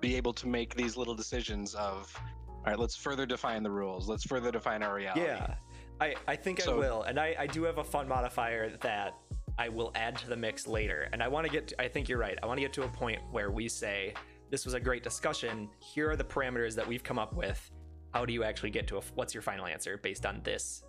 be 0.00 0.16
able 0.16 0.32
to 0.34 0.46
make 0.48 0.74
these 0.74 0.96
little 0.96 1.14
decisions 1.14 1.74
of, 1.74 2.14
all 2.48 2.62
right, 2.66 2.78
let's 2.78 2.96
further 2.96 3.26
define 3.26 3.62
the 3.62 3.70
rules. 3.70 4.08
Let's 4.08 4.24
further 4.24 4.50
define 4.52 4.82
our 4.82 4.94
reality. 4.94 5.22
Yeah, 5.22 5.54
I, 6.00 6.14
I 6.26 6.36
think 6.36 6.66
I 6.66 6.72
will, 6.72 7.02
and 7.02 7.18
I, 7.18 7.34
I 7.38 7.46
do 7.46 7.62
have 7.64 7.78
a 7.78 7.84
fun 7.84 8.08
modifier 8.08 8.76
that 8.82 9.14
I 9.58 9.68
will 9.68 9.92
add 9.94 10.18
to 10.18 10.28
the 10.28 10.36
mix 10.36 10.66
later. 10.66 11.08
And 11.12 11.22
I 11.22 11.28
want 11.28 11.46
to 11.46 11.52
get, 11.52 11.68
to, 11.68 11.80
I 11.80 11.88
think 11.88 12.08
you're 12.08 12.18
right. 12.18 12.38
I 12.42 12.46
want 12.46 12.58
to 12.58 12.62
get 12.62 12.72
to 12.74 12.82
a 12.82 12.88
point 12.88 13.20
where 13.30 13.50
we 13.50 13.68
say 13.68 14.14
this 14.50 14.64
was 14.64 14.74
a 14.74 14.80
great 14.80 15.02
discussion. 15.02 15.68
Here 15.78 16.10
are 16.10 16.16
the 16.16 16.24
parameters 16.24 16.74
that 16.74 16.86
we've 16.86 17.02
come 17.02 17.18
up 17.18 17.34
with. 17.34 17.70
How 18.12 18.24
do 18.24 18.32
you 18.32 18.44
actually 18.44 18.70
get 18.70 18.86
to 18.88 18.98
a? 18.98 19.00
What's 19.14 19.34
your 19.34 19.42
final 19.42 19.66
answer 19.66 19.98
based 19.98 20.24
on 20.26 20.40
this 20.44 20.84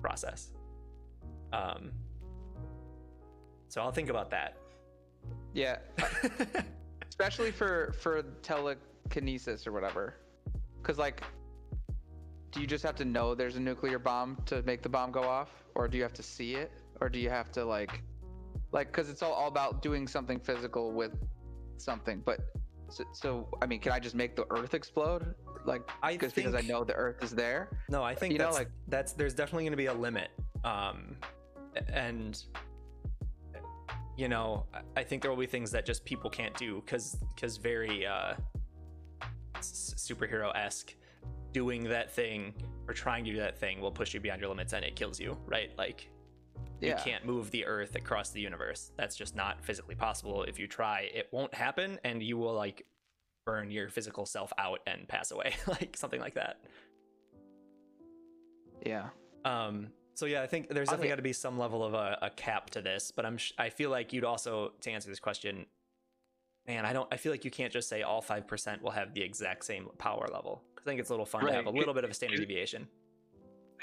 process? 0.00 0.52
Um. 1.52 1.90
So 3.68 3.80
I'll 3.80 3.90
think 3.90 4.08
about 4.08 4.30
that. 4.30 4.56
Yeah, 5.52 5.78
especially 7.08 7.50
for 7.50 7.92
for 7.98 8.22
telekinesis 8.42 9.66
or 9.66 9.72
whatever. 9.72 10.14
Because 10.80 10.98
like, 10.98 11.22
do 12.54 12.60
you 12.60 12.66
just 12.68 12.84
have 12.84 12.94
to 12.94 13.04
know 13.04 13.34
there's 13.34 13.56
a 13.56 13.60
nuclear 13.60 13.98
bomb 13.98 14.36
to 14.46 14.62
make 14.62 14.80
the 14.80 14.88
bomb 14.88 15.10
go 15.10 15.24
off, 15.24 15.50
or 15.74 15.88
do 15.88 15.96
you 15.96 16.04
have 16.04 16.12
to 16.12 16.22
see 16.22 16.54
it, 16.54 16.70
or 17.00 17.08
do 17.08 17.18
you 17.18 17.28
have 17.28 17.50
to 17.52 17.64
like, 17.64 18.00
like, 18.70 18.86
because 18.86 19.10
it's 19.10 19.22
all, 19.22 19.32
all 19.32 19.48
about 19.48 19.82
doing 19.82 20.06
something 20.06 20.38
physical 20.38 20.92
with 20.92 21.12
something. 21.78 22.22
But 22.24 22.40
so, 22.90 23.02
so 23.12 23.48
I 23.60 23.66
mean, 23.66 23.80
can 23.80 23.90
I 23.90 23.98
just 23.98 24.14
make 24.14 24.36
the 24.36 24.46
Earth 24.50 24.72
explode? 24.72 25.34
Like, 25.64 25.82
I 26.00 26.16
just 26.16 26.36
because 26.36 26.54
I 26.54 26.60
know 26.60 26.84
the 26.84 26.94
Earth 26.94 27.24
is 27.24 27.32
there? 27.32 27.70
No, 27.88 28.04
I 28.04 28.14
think 28.14 28.32
You 28.32 28.38
know, 28.38 28.50
like- 28.52 28.70
that's 28.86 29.12
there's 29.14 29.34
definitely 29.34 29.64
going 29.64 29.72
to 29.72 29.76
be 29.76 29.86
a 29.86 29.94
limit. 29.94 30.30
Um, 30.62 31.16
and 31.88 32.40
you 34.16 34.28
know, 34.28 34.64
I- 34.72 35.00
I 35.00 35.02
think 35.02 35.22
there 35.22 35.30
will 35.32 35.38
be 35.38 35.46
things 35.46 35.72
that 35.72 35.84
just 35.84 36.04
people 36.04 36.30
can't 36.30 36.56
do 36.56 36.82
because 36.86 37.16
because 37.34 37.56
very 37.56 38.06
uh, 38.06 38.34
superhero 39.60 40.54
esque. 40.54 40.94
Doing 41.54 41.84
that 41.84 42.10
thing 42.10 42.52
or 42.86 42.92
trying 42.92 43.24
to 43.24 43.30
do 43.30 43.38
that 43.38 43.56
thing 43.56 43.80
will 43.80 43.90
push 43.90 44.12
you 44.12 44.20
beyond 44.20 44.42
your 44.42 44.50
limits 44.50 44.74
and 44.74 44.84
it 44.84 44.94
kills 44.94 45.18
you, 45.18 45.38
right? 45.46 45.70
Like 45.78 46.10
you 46.80 46.94
can't 46.96 47.24
move 47.24 47.50
the 47.50 47.64
Earth 47.64 47.94
across 47.94 48.30
the 48.30 48.40
universe. 48.40 48.92
That's 48.96 49.16
just 49.16 49.34
not 49.34 49.64
physically 49.64 49.94
possible. 49.94 50.42
If 50.42 50.58
you 50.58 50.66
try, 50.66 51.08
it 51.14 51.28
won't 51.32 51.54
happen, 51.54 51.98
and 52.04 52.22
you 52.22 52.36
will 52.36 52.54
like 52.54 52.86
burn 53.46 53.70
your 53.70 53.88
physical 53.88 54.26
self 54.26 54.52
out 54.58 54.80
and 54.86 55.06
pass 55.08 55.30
away, 55.30 55.54
like 55.66 55.96
something 55.96 56.20
like 56.20 56.34
that. 56.34 56.60
Yeah. 58.84 59.08
Um, 59.44 59.88
so 60.14 60.26
yeah, 60.26 60.42
I 60.42 60.46
think 60.46 60.68
there's 60.68 60.88
definitely 60.88 61.08
got 61.08 61.16
to 61.16 61.22
be 61.22 61.32
some 61.32 61.58
level 61.58 61.82
of 61.84 61.94
a, 61.94 62.18
a 62.22 62.30
cap 62.30 62.70
to 62.70 62.82
this, 62.82 63.12
but 63.14 63.26
I'm 63.26 63.36
sh- 63.36 63.52
I 63.58 63.70
feel 63.70 63.90
like 63.90 64.12
you'd 64.12 64.24
also 64.24 64.72
to 64.82 64.90
answer 64.90 65.08
this 65.08 65.20
question, 65.20 65.66
man, 66.66 66.84
I 66.86 66.92
don't. 66.92 67.12
I 67.12 67.16
feel 67.16 67.32
like 67.32 67.44
you 67.44 67.50
can't 67.50 67.72
just 67.72 67.88
say 67.88 68.02
all 68.02 68.20
five 68.20 68.46
percent 68.46 68.82
will 68.82 68.90
have 68.90 69.14
the 69.14 69.22
exact 69.22 69.64
same 69.64 69.88
power 69.98 70.26
level. 70.32 70.62
I 70.78 70.82
think 70.84 71.00
it's 71.00 71.10
a 71.10 71.12
little 71.12 71.26
fun 71.26 71.44
to 71.46 71.52
have 71.52 71.66
a 71.66 71.70
It- 71.70 71.74
little 71.74 71.94
bit 71.94 72.04
of 72.04 72.10
a 72.10 72.14
standard 72.14 72.38
it- 72.38 72.46
deviation. 72.46 72.88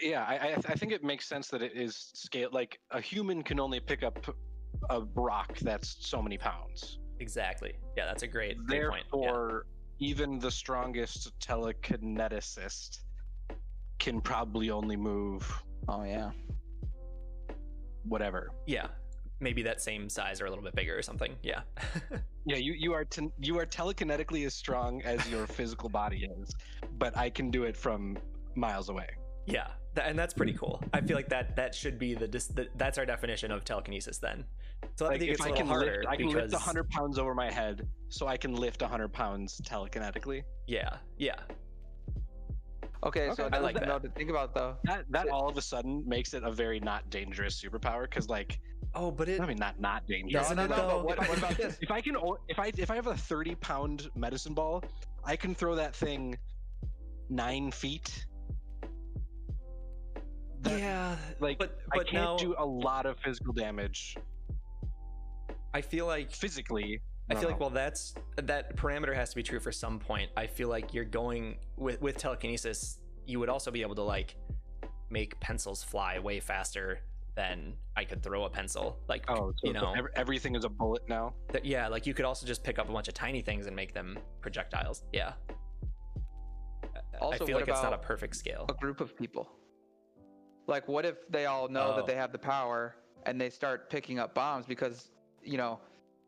Yeah, 0.02 0.24
I, 0.28 0.34
I 0.36 0.54
I 0.56 0.74
think 0.76 0.92
it 0.92 1.04
makes 1.04 1.28
sense 1.28 1.48
that 1.50 1.62
it 1.62 1.74
is 1.76 1.96
scale. 2.14 2.50
Like 2.52 2.80
a 2.92 3.00
human 3.02 3.44
can 3.44 3.60
only 3.60 3.80
pick 3.80 4.04
up 4.04 4.18
a 4.90 5.02
rock 5.16 5.58
that's 5.60 5.98
so 6.08 6.22
many 6.22 6.38
pounds. 6.38 7.00
Exactly. 7.20 7.74
Yeah, 7.96 8.06
that's 8.06 8.24
a 8.24 8.28
great, 8.28 8.58
great 8.66 8.90
point. 8.90 9.04
Yeah. 9.14 9.20
Therefore, 9.22 9.66
even 10.00 10.40
the 10.40 10.50
strongest 10.50 11.38
telekineticist 11.40 13.02
can 14.00 14.20
probably 14.22 14.72
only 14.72 14.96
move 14.98 15.44
Oh 15.88 16.04
yeah. 16.04 16.32
whatever. 18.04 18.52
Yeah, 18.66 18.88
maybe 19.42 19.64
that 19.64 19.82
same 19.82 20.08
size 20.08 20.40
or 20.40 20.46
a 20.46 20.50
little 20.50 20.64
bit 20.64 20.76
bigger 20.76 20.98
or 20.98 21.02
something. 21.02 21.36
Yeah. 21.44 21.62
Yeah, 22.44 22.58
you 22.58 22.74
you 22.74 22.92
are 22.94 23.06
ten, 23.06 23.32
you 23.40 23.60
are 23.60 23.68
telekinetically 23.68 24.48
as 24.48 24.56
strong 24.56 25.04
as 25.04 25.30
your 25.30 25.46
physical 25.60 25.90
body 25.90 26.28
is, 26.40 26.56
but 26.98 27.16
I 27.16 27.30
can 27.30 27.52
do 27.52 27.66
it 27.66 27.78
from 27.78 28.18
miles 28.56 28.90
away. 28.90 29.10
Yeah, 29.46 29.68
and 30.02 30.18
that's 30.18 30.34
pretty 30.34 30.54
cool. 30.54 30.82
I 30.92 31.02
feel 31.02 31.16
like 31.16 31.30
that 31.30 31.56
that 31.56 31.76
should 31.76 32.00
be 32.00 32.16
the, 32.16 32.28
dis- 32.28 32.48
the 32.48 32.68
that's 32.78 32.98
our 32.98 33.06
definition 33.06 33.52
of 33.52 33.64
telekinesis 33.64 34.18
then. 34.18 34.44
So 34.96 35.06
I 35.06 35.20
think 35.20 35.30
it's 35.34 35.40
a 35.40 35.44
little 35.44 35.58
can 35.58 35.68
harder 35.68 35.86
lift, 35.98 36.08
I 36.08 36.16
can 36.16 36.30
because 36.30 36.52
lift 36.52 36.64
hundred 36.64 36.90
pounds 36.90 37.20
over 37.20 37.36
my 37.36 37.52
head, 37.52 37.88
so 38.10 38.26
I 38.26 38.38
can 38.38 38.56
lift 38.56 38.82
hundred 38.82 39.14
pounds 39.14 39.62
telekinetically. 39.64 40.42
yeah, 40.66 40.98
yeah, 41.20 41.36
Okay, 43.04 43.30
Okay, 43.30 43.36
so 43.36 43.50
I 43.52 43.58
like 43.60 43.76
thing 43.76 43.88
that. 43.88 44.02
though 44.02 44.08
to 44.08 44.14
think 44.14 44.30
about 44.30 44.54
though. 44.54 44.76
That 44.84 45.06
that 45.10 45.30
all 45.30 45.50
of 45.50 45.58
a 45.58 45.62
sudden 45.62 46.04
makes 46.08 46.34
it 46.34 46.44
a 46.44 46.52
very 46.52 46.80
not 46.80 47.10
dangerous 47.10 47.62
superpower 47.62 48.04
because 48.04 48.30
like 48.30 48.60
Oh, 48.94 49.10
but 49.10 49.30
it 49.30 49.42
I 49.42 49.46
mean 49.46 49.58
not 49.58 49.80
not 49.80 50.06
dangerous. 50.08 50.50
Doesn't 50.50 50.58
no, 50.58 50.66
it 50.66 50.70
no, 50.70 51.04
what, 51.04 51.18
what 51.18 51.38
about 51.38 51.58
this? 51.58 51.78
If 51.82 51.92
I 51.92 52.02
can, 52.02 52.16
if 52.50 52.60
I 52.60 52.72
if 52.78 52.92
I 52.92 52.96
have 52.96 53.08
a 53.08 53.16
thirty 53.16 53.56
pound 53.56 54.10
medicine 54.16 54.54
ball, 54.54 54.84
I 55.24 55.36
can 55.36 55.56
throw 55.56 55.76
that 55.76 55.96
thing 55.96 56.38
nine 57.30 57.72
feet. 57.72 58.26
That- 60.62 60.80
yeah, 60.80 61.16
like 61.40 61.58
but 61.58 61.80
I 61.92 61.98
can't 62.00 62.14
now 62.14 62.38
do 62.38 62.54
a 62.58 62.66
lot 62.66 63.06
of 63.06 63.18
physical 63.20 63.54
damage 63.54 64.16
I 65.74 65.82
feel 65.82 66.06
like 66.06 66.32
physically. 66.32 67.02
I 67.30 67.36
feel 67.36 67.50
like 67.50 67.60
no. 67.60 67.68
well 67.68 67.70
that's 67.70 68.14
that 68.36 68.76
parameter 68.76 69.16
has 69.16 69.30
to 69.30 69.36
be 69.36 69.44
true 69.44 69.60
for 69.60 69.72
some 69.72 70.00
point. 70.00 70.30
I 70.36 70.48
feel 70.48 70.68
like 70.70 70.94
you're 70.94 71.06
going 71.06 71.58
with 71.78 72.02
with 72.02 72.18
telekinesis, 72.18 73.00
you 73.26 73.40
would 73.40 73.50
also 73.50 73.72
be 73.72 73.82
able 73.82 73.96
to 73.96 74.04
like 74.04 74.36
make 75.10 75.40
pencils 75.40 75.84
fly 75.84 76.20
way 76.20 76.40
faster 76.40 77.00
than 77.36 77.74
I 77.96 78.04
could 78.04 78.22
throw 78.22 78.44
a 78.44 78.50
pencil. 78.50 79.00
Like 79.08 79.24
oh, 79.30 79.54
so, 79.58 79.68
you 79.68 79.74
know, 79.74 79.94
ev- 79.96 80.08
everything 80.16 80.56
is 80.56 80.66
a 80.66 80.70
bullet 80.70 81.04
now. 81.08 81.34
that 81.54 81.64
yeah, 81.66 81.88
like 81.88 82.06
you 82.06 82.14
could 82.14 82.26
also 82.26 82.46
just 82.46 82.64
pick 82.64 82.78
up 82.80 82.90
a 82.90 82.92
bunch 82.92 83.08
of 83.08 83.14
tiny 83.14 83.42
things 83.42 83.68
and 83.68 83.76
make 83.76 83.94
them 83.94 84.20
projectiles. 84.42 85.04
Yeah. 85.14 85.34
Also, 87.22 87.44
I 87.44 87.48
feel 87.48 87.58
like 87.58 87.68
it's 87.68 87.84
not 87.84 87.94
a 87.94 87.98
perfect 87.98 88.36
scale. 88.36 88.66
a 88.70 88.74
group 88.74 89.00
of 89.00 89.16
people. 89.16 89.48
Like, 90.68 90.88
what 90.88 91.06
if 91.06 91.18
they 91.30 91.46
all 91.46 91.68
know 91.68 91.92
Oh. 91.94 91.96
that 91.98 92.08
they 92.08 92.16
have 92.16 92.32
the 92.32 92.40
power 92.40 92.96
and 93.26 93.40
they 93.40 93.50
start 93.50 93.90
picking 93.90 94.18
up 94.20 94.34
bombs 94.34 94.66
because, 94.66 95.12
you 95.44 95.58
know, 95.58 95.80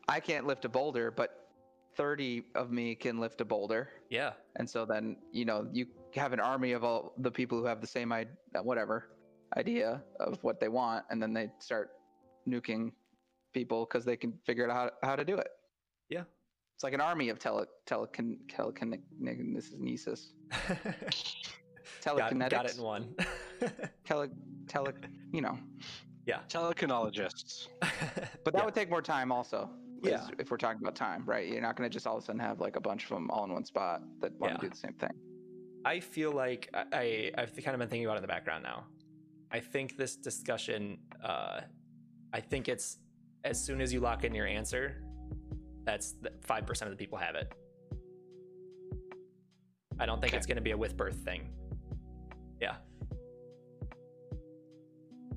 I 0.07 0.19
can't 0.19 0.45
lift 0.45 0.65
a 0.65 0.69
boulder, 0.69 1.11
but 1.11 1.49
30 1.95 2.43
of 2.55 2.71
me 2.71 2.95
can 2.95 3.19
lift 3.19 3.41
a 3.41 3.45
boulder. 3.45 3.89
Yeah. 4.09 4.33
And 4.55 4.69
so 4.69 4.85
then, 4.85 5.17
you 5.31 5.45
know, 5.45 5.67
you 5.71 5.85
have 6.15 6.33
an 6.33 6.39
army 6.39 6.71
of 6.73 6.83
all 6.83 7.13
the 7.17 7.31
people 7.31 7.57
who 7.59 7.65
have 7.65 7.81
the 7.81 7.87
same 7.87 8.11
idea, 8.11 8.33
whatever 8.61 9.09
idea 9.57 10.01
of 10.19 10.43
what 10.43 10.59
they 10.59 10.67
want, 10.67 11.05
and 11.09 11.21
then 11.21 11.33
they 11.33 11.49
start 11.59 11.91
nuking 12.47 12.91
people 13.53 13.85
because 13.85 14.03
they 14.03 14.17
can 14.17 14.33
figure 14.45 14.69
out 14.69 14.91
how, 15.01 15.09
how 15.09 15.15
to 15.15 15.23
do 15.23 15.35
it. 15.37 15.49
Yeah. 16.09 16.23
It's 16.75 16.83
like 16.83 16.93
an 16.93 17.01
army 17.01 17.29
of 17.29 17.37
tele 17.39 17.67
telecon 17.85 18.37
telekinesis. 18.49 20.33
got, 22.03 22.37
got 22.49 22.65
it 22.65 22.75
in 22.77 22.83
one. 22.83 23.15
Tele, 24.05 24.29
tele, 24.67 24.93
you 25.31 25.41
know. 25.41 25.57
Yeah. 26.25 26.39
Telekinologists. 26.49 27.67
But 28.43 28.53
that 28.53 28.59
Yeah. 28.59 28.65
would 28.65 28.73
take 28.73 28.89
more 28.89 29.01
time 29.01 29.31
also. 29.31 29.69
Yeah. 30.11 30.27
If 30.37 30.51
we're 30.51 30.57
talking 30.57 30.81
about 30.81 30.95
time, 30.95 31.23
right? 31.25 31.47
You're 31.47 31.61
not 31.61 31.75
going 31.75 31.89
to 31.89 31.93
just 31.93 32.05
all 32.05 32.17
of 32.17 32.23
a 32.23 32.25
sudden 32.25 32.39
have 32.39 32.59
like 32.59 32.75
a 32.75 32.81
bunch 32.81 33.03
of 33.03 33.09
them 33.09 33.29
all 33.31 33.45
in 33.45 33.51
one 33.53 33.63
spot 33.65 34.01
that 34.21 34.33
want 34.39 34.53
Yeah. 34.53 34.57
to 34.57 34.61
do 34.65 34.69
the 34.69 34.75
same 34.77 34.93
thing. 34.93 35.11
I 35.85 35.99
feel 35.99 36.31
like 36.31 36.69
I, 36.73 36.85
I 36.93 37.31
I've 37.41 37.55
kind 37.55 37.73
of 37.75 37.79
been 37.79 37.89
thinking 37.89 38.05
about 38.05 38.15
it 38.15 38.17
in 38.17 38.21
the 38.23 38.27
background 38.27 38.63
now. 38.63 38.85
I 39.51 39.59
think 39.59 39.97
this 39.97 40.15
discussion, 40.15 40.97
uh, 41.23 41.61
I 42.33 42.39
think 42.39 42.67
it's 42.67 42.97
as 43.43 43.63
soon 43.63 43.81
as 43.81 43.91
you 43.93 43.99
lock 43.99 44.23
in 44.23 44.33
your 44.33 44.47
answer, 44.47 45.03
that's 45.85 46.15
five 46.41 46.65
percent 46.65 46.89
of 46.91 46.97
the 46.97 47.01
people 47.03 47.17
have 47.17 47.35
it. 47.35 47.51
I 49.99 50.05
don't 50.05 50.19
think 50.19 50.31
Okay. 50.31 50.37
it's 50.37 50.47
going 50.47 50.55
to 50.55 50.61
be 50.61 50.71
a 50.71 50.77
with 50.77 50.97
birth 50.97 51.17
thing. 51.23 51.49
Yeah. 52.59 52.75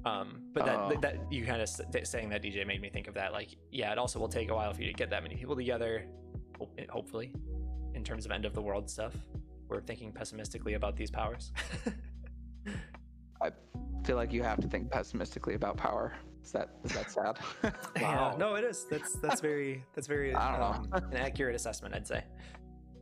Um, 0.07 0.41
but 0.53 0.65
that 0.65 0.77
Oh. 0.79 0.95
that 1.01 1.33
you 1.33 1.45
kind 1.45 1.61
of 1.61 1.69
saying 1.69 2.29
that 2.31 2.41
DJ 2.43 2.65
made 2.65 2.81
me 2.81 2.89
think 2.89 3.09
of 3.09 3.15
that. 3.15 3.33
Like, 3.33 3.49
yeah, 3.73 3.91
it 3.91 3.99
also 3.99 4.21
will 4.21 4.29
take 4.29 4.51
a 4.51 4.55
while 4.55 4.73
for 4.73 4.81
you 4.83 4.87
to 4.89 4.95
get 4.95 5.11
that 5.11 5.23
many 5.23 5.35
people 5.35 5.57
together. 5.57 6.07
Hopefully, 6.89 7.33
in 7.95 8.05
terms 8.05 8.25
of 8.25 8.31
end 8.31 8.45
of 8.45 8.55
the 8.55 8.63
world 8.63 8.89
stuff, 8.89 9.15
we're 9.69 9.81
thinking 9.81 10.13
pessimistically 10.13 10.75
about 10.75 10.97
these 10.97 11.11
powers. 11.11 11.53
I 13.43 13.51
feel 14.05 14.17
like 14.17 14.33
you 14.33 14.43
have 14.45 14.61
to 14.61 14.69
think 14.69 14.91
pessimistically 14.91 15.55
about 15.55 15.77
power. 15.77 16.15
Is 16.45 16.53
that 16.53 16.69
is 16.85 16.93
that 16.93 17.11
sad? 17.11 17.39
Yeah, 18.01 18.31
Wow. 18.31 18.37
no, 18.39 18.55
it 18.55 18.63
is. 18.65 18.87
That's 18.89 19.15
that's 19.15 19.41
very 19.41 19.85
that's 19.95 20.07
very 20.07 20.33
I 20.35 20.57
don't 20.57 20.93
um, 20.95 21.03
an 21.11 21.17
accurate 21.17 21.57
assessment, 21.57 21.95
I'd 21.95 22.07
say. 22.07 22.23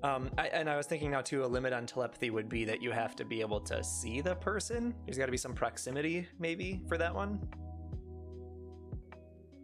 Um, 0.04 0.30
I, 0.36 0.48
and 0.48 0.68
I 0.68 0.76
was 0.76 0.86
thinking 0.86 1.10
now 1.10 1.22
too, 1.22 1.44
a 1.44 1.46
limit 1.46 1.72
on 1.72 1.86
telepathy 1.86 2.28
would 2.28 2.46
be 2.46 2.66
that 2.66 2.82
you 2.82 2.90
have 2.90 3.16
to 3.16 3.24
be 3.24 3.40
able 3.40 3.58
to 3.60 3.82
see 3.82 4.20
the 4.20 4.34
person. 4.34 4.94
There's 5.06 5.16
got 5.16 5.26
to 5.26 5.32
be 5.32 5.38
some 5.38 5.54
proximity, 5.54 6.28
maybe, 6.38 6.82
for 6.86 6.98
that 6.98 7.14
one. 7.14 7.40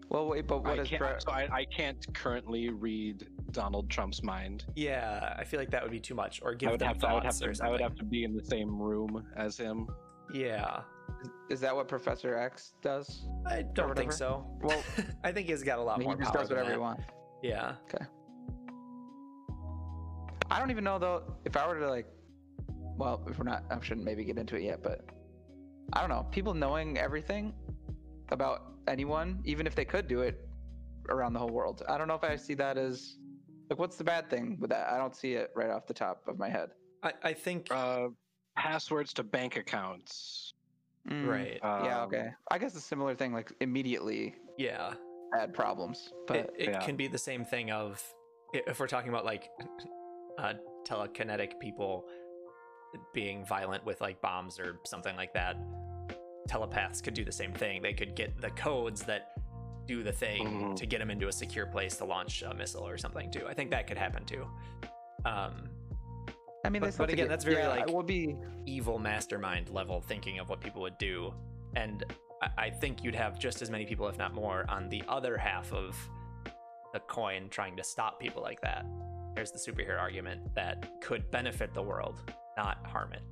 well, 0.08 0.26
wait, 0.26 0.46
but 0.46 0.64
what 0.64 0.78
I 0.78 0.82
is 0.82 0.88
can't, 0.88 1.02
pro- 1.02 1.18
so 1.18 1.30
I, 1.30 1.46
I 1.52 1.64
can't 1.66 2.02
currently 2.14 2.70
read 2.70 3.28
Donald 3.50 3.90
Trump's 3.90 4.22
mind. 4.22 4.64
Yeah, 4.74 5.34
I 5.38 5.44
feel 5.44 5.60
like 5.60 5.70
that 5.72 5.82
would 5.82 5.92
be 5.92 6.00
too 6.00 6.14
much, 6.14 6.40
or 6.42 6.52
I 6.52 6.54
give 6.54 6.70
would 6.70 6.80
them 6.80 6.88
have 6.88 6.98
to. 7.00 7.08
I 7.08 7.12
would 7.12 7.24
have 7.24 7.36
to. 7.38 7.54
I 7.62 7.68
would 7.68 7.80
have 7.82 7.94
to 7.96 8.04
be 8.04 8.24
in 8.24 8.34
the 8.34 8.44
same 8.44 8.80
room 8.80 9.26
as 9.36 9.58
him. 9.58 9.88
Yeah, 10.32 10.80
is 11.50 11.60
that 11.60 11.76
what 11.76 11.86
Professor 11.86 12.34
X 12.38 12.72
does? 12.80 13.28
I 13.46 13.62
don't 13.74 13.94
think 13.94 14.12
so. 14.12 14.46
Well, 14.62 14.82
I 15.24 15.32
think 15.32 15.48
he's 15.48 15.62
got 15.62 15.78
a 15.78 15.82
lot 15.82 15.98
he 15.98 16.04
more 16.04 16.16
just 16.16 16.32
power 16.32 16.40
does 16.42 16.48
than 16.48 16.56
whatever 16.56 16.70
he 16.72 16.76
that. 16.76 16.82
wants. 16.82 17.02
Yeah, 17.42 17.74
I 20.50 20.58
don't 20.58 20.70
even 20.70 20.84
know 20.84 20.98
though 20.98 21.34
if 21.44 21.56
I 21.56 21.66
were 21.66 21.78
to 21.78 21.88
like. 21.90 22.06
Well, 22.96 23.22
if 23.30 23.38
we're 23.38 23.44
not, 23.44 23.64
I 23.70 23.80
shouldn't 23.80 24.04
maybe 24.04 24.24
get 24.24 24.36
into 24.36 24.56
it 24.56 24.62
yet, 24.62 24.82
but 24.82 25.06
I 25.94 26.00
don't 26.00 26.10
know. 26.10 26.26
People 26.30 26.52
knowing 26.52 26.98
everything 26.98 27.54
about 28.28 28.72
anyone, 28.88 29.40
even 29.44 29.66
if 29.66 29.74
they 29.74 29.86
could 29.86 30.06
do 30.06 30.20
it 30.20 30.46
around 31.08 31.32
the 31.32 31.38
whole 31.38 31.48
world. 31.48 31.82
I 31.88 31.96
don't 31.96 32.08
know 32.08 32.14
if 32.14 32.24
I 32.24 32.36
see 32.36 32.54
that 32.54 32.76
as 32.76 33.16
like 33.70 33.78
what's 33.78 33.96
the 33.96 34.04
bad 34.04 34.28
thing 34.28 34.58
with 34.60 34.68
that? 34.70 34.88
I 34.92 34.98
don't 34.98 35.16
see 35.16 35.32
it 35.32 35.50
right 35.56 35.70
off 35.70 35.86
the 35.86 35.94
top 35.94 36.22
of 36.28 36.38
my 36.38 36.48
head. 36.50 36.70
I, 37.02 37.12
I 37.22 37.32
think 37.32 37.68
Uh, 37.70 38.08
passwords 38.56 39.14
to 39.14 39.22
bank 39.22 39.56
accounts. 39.56 40.52
Mm, 41.08 41.26
right. 41.26 41.58
yeah. 41.62 42.02
Um, 42.02 42.08
Okay. 42.08 42.28
I 42.50 42.58
guess 42.58 42.74
a 42.76 42.80
similar 42.80 43.14
thing, 43.14 43.32
like 43.32 43.50
immediately 43.60 44.34
Yeah, 44.58 44.92
add 45.34 45.54
problems, 45.54 46.12
but 46.26 46.36
it, 46.36 46.50
it 46.58 46.68
yeah. 46.70 46.80
can 46.80 46.96
be 46.96 47.06
the 47.08 47.18
same 47.18 47.44
thing 47.46 47.70
of 47.70 48.02
if 48.52 48.78
we're 48.78 48.86
talking 48.88 49.08
about 49.08 49.24
like 49.24 49.48
uh, 50.40 50.54
telekinetic 50.86 51.58
people 51.60 52.06
being 53.14 53.44
violent 53.44 53.84
with 53.84 54.00
like 54.00 54.20
bombs 54.20 54.58
or 54.58 54.80
something 54.84 55.14
like 55.16 55.32
that 55.34 55.56
telepaths 56.48 57.00
could 57.00 57.14
do 57.14 57.24
the 57.24 57.30
same 57.32 57.52
thing 57.52 57.80
they 57.82 57.92
could 57.92 58.16
get 58.16 58.40
the 58.40 58.50
codes 58.50 59.02
that 59.02 59.32
do 59.86 60.02
the 60.02 60.12
thing 60.12 60.46
Mhm. 60.46 60.76
to 60.76 60.86
get 60.86 60.98
them 60.98 61.10
into 61.10 61.28
a 61.28 61.32
secure 61.32 61.66
place 61.66 61.96
to 61.98 62.04
launch 62.04 62.42
a 62.42 62.52
missile 62.54 62.86
or 62.86 62.96
something 62.98 63.30
too 63.30 63.46
i 63.46 63.54
think 63.54 63.70
that 63.70 63.86
could 63.86 63.98
happen 63.98 64.24
too 64.24 64.46
um 65.24 65.68
I 66.62 66.68
mean, 66.68 66.82
but- 66.82 66.94
but 66.98 67.08
again, 67.08 67.24
get- 67.24 67.28
that's 67.30 67.44
very, 67.44 67.56
yeah, 67.56 67.68
like- 67.68 67.88
it 67.88 67.94
would 67.94 68.04
be 68.06 68.36
evil 68.66 68.98
mastermind 68.98 69.70
level 69.70 70.02
thinking 70.02 70.38
of 70.40 70.50
what 70.50 70.60
people 70.60 70.82
would 70.82 70.98
do. 70.98 71.32
And 71.74 72.04
I, 72.42 72.50
I 72.66 72.70
think 72.70 73.02
you'd 73.02 73.14
have 73.14 73.38
just 73.38 73.62
as 73.62 73.70
many 73.70 73.86
people, 73.86 74.06
if 74.08 74.18
not 74.18 74.34
more, 74.34 74.66
on 74.68 74.90
the 74.90 75.02
other 75.08 75.38
half 75.38 75.72
of 75.72 75.96
the 76.92 77.00
coin 77.00 77.48
trying 77.48 77.78
to 77.78 77.82
stop 77.82 78.20
people 78.20 78.42
like 78.42 78.60
that. 78.60 78.84
There's 79.34 79.52
the 79.52 79.58
superhero 79.58 79.98
argument 79.98 80.54
that 80.54 81.00
could 81.00 81.30
benefit 81.30 81.72
the 81.74 81.82
world, 81.82 82.32
not 82.56 82.84
harm 82.86 83.12
it. 83.12 83.22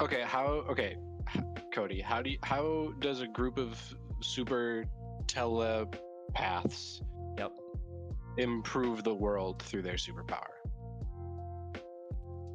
Okay, 0.00 0.22
how? 0.22 0.46
Okay, 0.68 0.96
Cody, 1.72 2.00
how 2.00 2.22
do 2.22 2.30
you, 2.30 2.38
how 2.42 2.92
does 3.00 3.20
a 3.20 3.26
group 3.26 3.58
of 3.58 3.78
super 4.20 4.84
telepaths 5.26 7.02
Yep. 7.38 7.52
improve 8.38 9.04
the 9.04 9.14
world 9.14 9.62
through 9.62 9.82
their 9.82 9.94
superpower? 9.94 10.52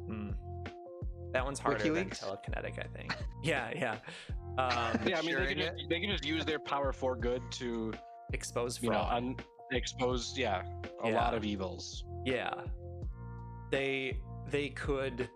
Hmm. 0.06 0.30
That 1.32 1.44
one's 1.44 1.58
harder 1.58 1.92
than 1.92 2.10
telekinetic, 2.10 2.78
I 2.78 2.86
think. 2.96 3.14
yeah, 3.42 3.70
yeah. 3.74 3.96
Um, 4.56 4.98
Yeah, 5.06 5.18
I 5.18 5.22
mean, 5.22 5.36
they 5.36 5.54
can, 5.54 5.58
just, 5.58 5.88
they 5.88 6.00
can 6.00 6.10
just 6.10 6.24
use 6.24 6.44
their 6.44 6.58
power 6.58 6.92
for 6.92 7.14
good 7.16 7.42
to, 7.52 7.92
expose 8.32 8.82
you 8.82 8.90
know, 8.90 9.06
un, 9.10 9.36
expose 9.76 10.36
yeah 10.36 10.62
a 11.04 11.08
Yeah. 11.10 11.14
lot 11.14 11.34
of 11.34 11.44
evils. 11.44 12.04
Yeah. 12.24 12.52
They 13.70 14.18
they 14.50 14.70
could 14.70 15.28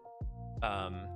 um 0.62 1.06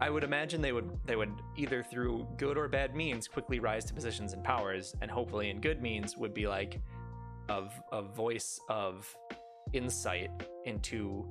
I 0.00 0.10
would 0.10 0.22
imagine 0.24 0.60
they 0.60 0.72
would 0.72 0.90
they 1.06 1.16
would 1.16 1.32
either 1.56 1.82
through 1.82 2.26
good 2.36 2.56
or 2.56 2.68
bad 2.68 2.94
means 2.94 3.26
quickly 3.26 3.58
rise 3.60 3.84
to 3.86 3.94
positions 3.94 4.32
and 4.32 4.42
powers 4.44 4.94
and 5.00 5.10
hopefully 5.10 5.50
in 5.50 5.60
good 5.60 5.82
means 5.82 6.16
would 6.16 6.34
be 6.34 6.46
like 6.46 6.80
of 7.48 7.72
a 7.92 8.02
voice 8.02 8.60
of 8.68 9.12
insight 9.72 10.30
into 10.64 11.26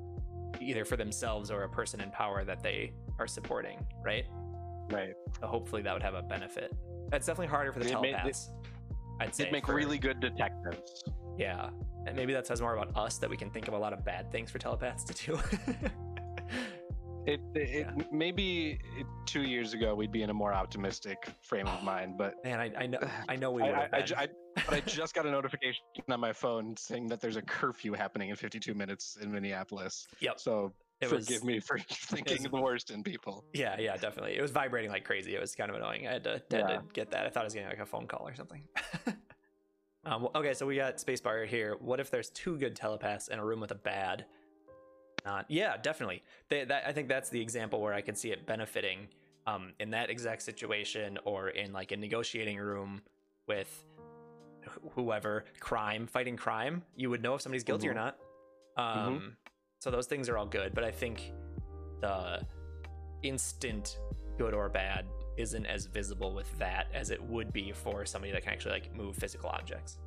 either 0.59 0.83
for 0.85 0.97
themselves 0.97 1.51
or 1.51 1.63
a 1.63 1.69
person 1.69 2.01
in 2.01 2.09
power 2.11 2.43
that 2.43 2.63
they 2.63 2.91
are 3.19 3.27
supporting, 3.27 3.85
right? 4.03 4.25
Right. 4.91 5.13
So 5.39 5.47
hopefully 5.47 5.81
that 5.83 5.93
would 5.93 6.01
have 6.03 6.13
a 6.15 6.21
benefit. 6.21 6.73
That's 7.09 7.25
definitely 7.27 7.47
harder 7.47 7.71
for 7.71 7.79
the 7.79 7.85
They'd 7.85 7.99
make- 8.01 8.11
telepaths. 8.15 8.49
I'd 9.19 9.33
say 9.35 9.45
They'd 9.45 9.51
make 9.51 9.65
for- 9.65 9.73
really 9.75 9.97
good 9.97 10.19
detectives. 10.19 11.03
yeah, 11.37 11.69
and 12.05 12.15
maybe 12.15 12.33
that 12.33 12.45
says 12.47 12.61
more 12.61 12.75
about 12.75 12.95
us 12.97 13.17
that 13.17 13.29
we 13.29 13.37
can 13.37 13.49
think 13.49 13.67
of 13.67 13.73
a 13.73 13.77
lot 13.77 13.93
of 13.93 14.03
bad 14.05 14.31
things 14.31 14.49
for 14.51 14.59
telepaths 14.59 15.03
to 15.05 15.13
do. 15.13 15.39
It, 17.25 17.41
it 17.55 17.69
Yeah. 17.97 18.03
maybe 18.09 18.79
two 19.25 19.41
years 19.41 19.73
ago 19.73 19.93
we'd 19.93 20.13
be 20.13 20.23
in 20.23 20.29
a 20.29 20.33
more 20.33 20.53
optimistic 20.53 21.27
frame 21.41 21.67
of 21.67 21.83
mind, 21.83 22.17
but 22.17 22.35
Man, 22.45 22.57
I, 22.61 22.71
I 22.77 22.87
know, 22.87 22.99
I 23.27 23.35
know 23.35 23.51
we 23.51 23.63
would 23.63 23.73
I, 23.73 23.89
I, 23.91 24.05
I- 24.17 24.27
but 24.65 24.73
I 24.73 24.79
just 24.79 25.13
got 25.13 25.25
a 25.25 25.29
notification 25.31 25.83
on 26.09 26.21
my 26.21 26.31
phone 26.31 26.75
saying 26.77 27.07
that 27.07 27.19
there's 27.19 27.35
a 27.35 27.41
curfew 27.41 27.91
happening 27.93 28.29
in 28.29 28.37
52 28.37 28.73
minutes 28.73 29.17
in 29.21 29.29
Minneapolis. 29.31 30.07
Yep. 30.21 30.39
So 30.39 30.71
It 30.99 31.09
forgive 31.09 31.27
was- 31.27 31.43
me 31.43 31.59
for 31.59 31.77
thinking 31.89 32.43
was- 32.43 32.51
the 32.51 32.61
worst 32.61 32.89
in 32.91 33.03
people. 33.03 33.45
Yeah, 33.53 33.79
yeah, 33.79 33.95
definitely. 33.97 34.35
It 34.37 34.41
was 34.41 34.51
vibrating 34.51 34.89
like 34.91 35.03
crazy. 35.03 35.35
It 35.35 35.39
was 35.39 35.53
kind 35.55 35.69
of 35.69 35.75
annoying. 35.77 36.07
I 36.07 36.13
had 36.13 36.23
to, 36.23 36.31
had 36.31 36.43
Yeah. 36.51 36.67
to 36.67 36.83
get 36.93 37.11
that. 37.11 37.25
I 37.25 37.29
thought 37.29 37.41
I 37.41 37.43
was 37.45 37.53
getting 37.53 37.69
like 37.69 37.79
a 37.79 37.85
phone 37.85 38.07
call 38.07 38.27
or 38.27 38.35
something. 38.35 38.63
um, 40.05 40.27
okay, 40.35 40.53
so 40.53 40.65
we 40.65 40.75
got 40.75 40.97
spacebar 40.97 41.45
here. 41.45 41.75
What 41.79 41.99
if 41.99 42.09
there's 42.09 42.29
two 42.29 42.57
good 42.57 42.75
telepaths 42.75 43.27
in 43.27 43.39
a 43.39 43.45
room 43.45 43.59
with 43.59 43.71
a 43.71 43.75
bad? 43.75 44.25
Not. 45.25 45.45
Yeah, 45.49 45.75
definitely. 45.77 46.23
They, 46.49 46.63
that, 46.63 46.83
I 46.87 46.93
think 46.93 47.09
that's 47.09 47.29
the 47.29 47.41
example 47.41 47.81
where 47.81 47.93
I 47.93 48.01
can 48.01 48.15
see 48.15 48.31
it 48.31 48.45
benefiting 48.45 49.07
um, 49.45 49.73
in 49.79 49.89
that 49.91 50.09
exact 50.09 50.41
situation 50.41 51.17
or 51.25 51.49
in 51.49 51.73
like 51.73 51.91
a 51.91 51.97
negotiating 51.97 52.57
room 52.57 53.01
with 53.47 53.83
whoever 54.91 55.45
crime 55.61 56.05
fighting 56.07 56.35
crime 56.35 56.83
you 56.97 57.09
would 57.09 57.23
know 57.23 57.35
if 57.35 57.41
somebody's 57.41 57.63
guilty 57.63 57.87
or 57.87 57.93
Mhm. 57.93 57.95
not 57.95 58.17
um 58.75 59.37
so 59.79 59.91
those 59.91 60.07
things 60.07 60.27
are 60.29 60.37
all 60.37 60.45
good 60.45 60.73
but 60.73 60.83
i 60.83 60.91
think 60.91 61.31
the 62.01 62.41
instant 63.23 63.99
good 64.37 64.53
or 64.53 64.69
bad 64.69 65.05
isn't 65.37 65.65
as 65.65 65.85
visible 65.85 66.33
with 66.33 66.55
that 66.59 66.87
as 66.93 67.09
it 67.11 67.21
would 67.23 67.51
be 67.53 67.71
for 67.71 68.05
somebody 68.05 68.31
that 68.31 68.43
can 68.43 68.53
actually 68.53 68.71
like 68.71 68.95
move 68.95 69.15
physical 69.15 69.49
objects. 69.49 69.97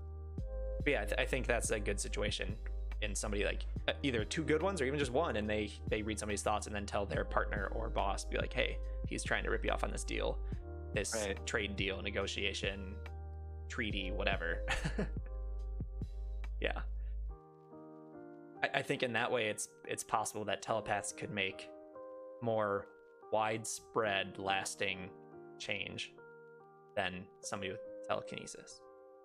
But 0.85 0.91
yeah 0.93 1.03
I, 1.03 1.05
th- 1.05 1.21
I 1.21 1.25
think 1.25 1.47
that's 1.47 1.71
a 1.71 1.79
good 1.81 2.01
situation 2.01 2.55
in 3.03 3.15
somebody 3.15 3.45
like 3.45 3.65
uh, 3.89 3.93
either 4.03 4.25
two 4.25 4.43
good 4.43 4.63
ones 4.63 4.81
or 4.81 4.85
even 4.87 4.99
just 4.99 5.13
one 5.13 5.37
and 5.37 5.49
they 5.49 5.73
they 5.89 6.03
read 6.03 6.19
somebody's 6.19 6.43
thoughts 6.43 6.67
and 6.67 6.75
then 6.75 6.85
tell 6.87 7.07
their 7.07 7.25
partner 7.25 7.71
or 7.75 7.89
boss 7.89 8.25
be 8.25 8.39
like 8.39 8.53
hey 8.53 8.77
he's 9.09 9.23
trying 9.25 9.43
to 9.45 9.51
rip 9.51 9.65
you 9.65 9.71
off 9.71 9.83
on 9.85 9.91
this 9.91 10.05
deal 10.05 10.39
this 10.95 11.15
Right. 11.15 11.47
trade 11.47 11.77
deal 11.77 12.01
negotiation 12.03 12.95
treaty 13.69 14.11
whatever. 14.13 14.61
Yeah 16.61 16.81
I, 18.75 18.79
I 18.79 18.83
think 18.83 19.03
in 19.03 19.13
that 19.15 19.31
way 19.31 19.49
it's 19.49 19.69
it's 19.87 20.05
possible 20.05 20.45
that 20.47 20.63
telepaths 20.63 21.13
could 21.13 21.31
make 21.31 21.69
more 22.43 22.87
widespread 23.33 24.39
lasting 24.39 25.11
change 25.59 26.13
than 26.97 27.25
somebody 27.43 27.71
with 27.71 27.81
telekinesis 28.09 28.81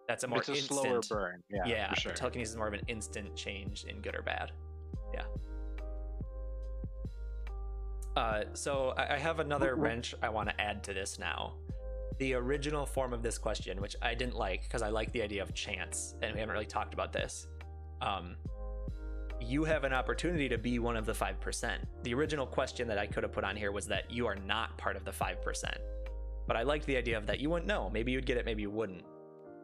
that's 0.07 0.23
a 0.23 0.27
more 0.27 0.39
it's 0.39 0.49
a 0.49 0.53
instant 0.53 0.79
slower 0.79 1.01
burn. 1.09 1.43
Yeah, 1.49 1.63
yeah, 1.65 1.89
for 1.93 1.99
sure. 1.99 2.11
telekinesis 2.13 2.51
is 2.51 2.57
more 2.57 2.67
of 2.67 2.73
an 2.73 2.83
instant 2.87 3.35
change 3.35 3.85
in 3.85 4.01
good 4.01 4.15
or 4.15 4.21
bad. 4.21 4.51
Yeah. 5.13 5.23
Uh, 8.15 8.43
so 8.53 8.93
I, 8.97 9.15
I 9.15 9.17
have 9.17 9.39
another 9.39 9.75
wrench 9.75 10.15
I 10.21 10.29
want 10.29 10.49
to 10.49 10.61
add 10.61 10.83
to 10.85 10.93
this 10.93 11.19
now. 11.19 11.55
The 12.19 12.33
original 12.35 12.85
form 12.85 13.11
of 13.11 13.21
this 13.21 13.37
question, 13.37 13.81
which 13.81 13.95
I 14.01 14.15
didn't 14.15 14.35
like 14.35 14.63
because 14.63 14.81
I 14.81 14.89
like 14.89 15.11
the 15.11 15.21
idea 15.21 15.41
of 15.41 15.53
chance, 15.53 16.15
and 16.21 16.33
we 16.33 16.39
haven't 16.39 16.53
really 16.53 16.65
talked 16.65 16.93
about 16.93 17.11
this. 17.11 17.47
Um, 18.01 18.35
you 19.41 19.63
have 19.63 19.83
an 19.83 19.93
opportunity 19.93 20.49
to 20.49 20.57
be 20.57 20.79
one 20.79 20.95
of 20.95 21.05
the 21.05 21.13
5%. 21.13 21.77
The 22.03 22.13
original 22.13 22.45
question 22.47 22.87
that 22.87 22.97
I 22.97 23.05
could 23.05 23.23
have 23.23 23.31
put 23.31 23.43
on 23.43 23.55
here 23.55 23.71
was 23.71 23.85
that 23.87 24.09
you 24.09 24.25
are 24.27 24.35
not 24.35 24.77
part 24.77 24.95
of 24.95 25.05
the 25.05 25.11
5%. 25.11 25.63
But 26.47 26.55
I 26.55 26.63
liked 26.63 26.85
the 26.85 26.97
idea 26.97 27.17
of 27.17 27.25
that 27.27 27.39
you 27.39 27.49
wouldn't 27.49 27.67
know. 27.67 27.89
Maybe 27.91 28.11
you'd 28.11 28.25
get 28.25 28.37
it, 28.37 28.45
maybe 28.45 28.61
you 28.61 28.69
wouldn't. 28.71 29.03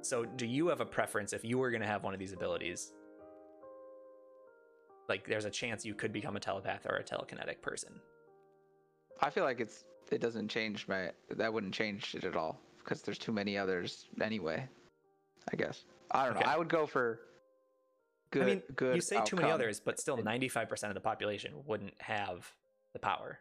So, 0.04 0.26
do 0.26 0.48
you 0.48 0.68
have 0.68 0.82
a 0.82 0.86
preference 0.86 1.32
if 1.32 1.46
you 1.46 1.60
were 1.60 1.70
going 1.70 1.82
to 1.82 1.88
have 1.88 2.04
one 2.04 2.14
of 2.14 2.20
these 2.20 2.34
abilities? 2.34 2.92
Like, 5.08 5.28
there's 5.28 5.46
a 5.46 5.50
chance 5.52 5.86
you 5.86 5.94
could 5.94 6.12
become 6.12 6.36
a 6.36 6.40
telepath 6.40 6.88
or 6.88 6.96
a 6.96 7.04
telekinetic 7.04 7.62
person. 7.62 7.92
I 9.22 9.30
feel 9.30 9.44
like 9.44 9.60
it's 9.60 9.84
it 10.12 10.20
doesn't 10.20 10.48
change 10.48 10.88
my 10.88 11.12
that 11.30 11.54
wouldn't 11.54 11.74
change 11.74 12.16
it 12.16 12.24
at 12.24 12.36
all 12.36 12.60
because 12.80 13.04
there's 13.04 13.20
too 13.20 13.32
many 13.32 13.58
others 13.58 14.08
anyway. 14.20 14.68
I 15.52 15.56
guess 15.56 15.84
I 16.10 16.26
don't 16.26 16.36
Okay. 16.36 16.46
know. 16.46 16.52
I 16.52 16.58
would 16.58 16.70
go 16.70 16.88
for 16.88 17.20
good. 18.32 18.44
I 18.44 18.46
mean, 18.46 18.64
good. 18.76 18.96
you 18.96 19.02
say 19.02 19.22
too 19.26 19.36
many 19.36 19.52
others, 19.52 19.80
but 19.80 20.00
still 20.00 20.18
95% 20.18 20.84
of 20.88 20.94
the 20.94 21.00
population 21.00 21.54
wouldn't 21.66 21.94
have 22.00 22.50
the 22.94 23.00
power. 23.00 23.40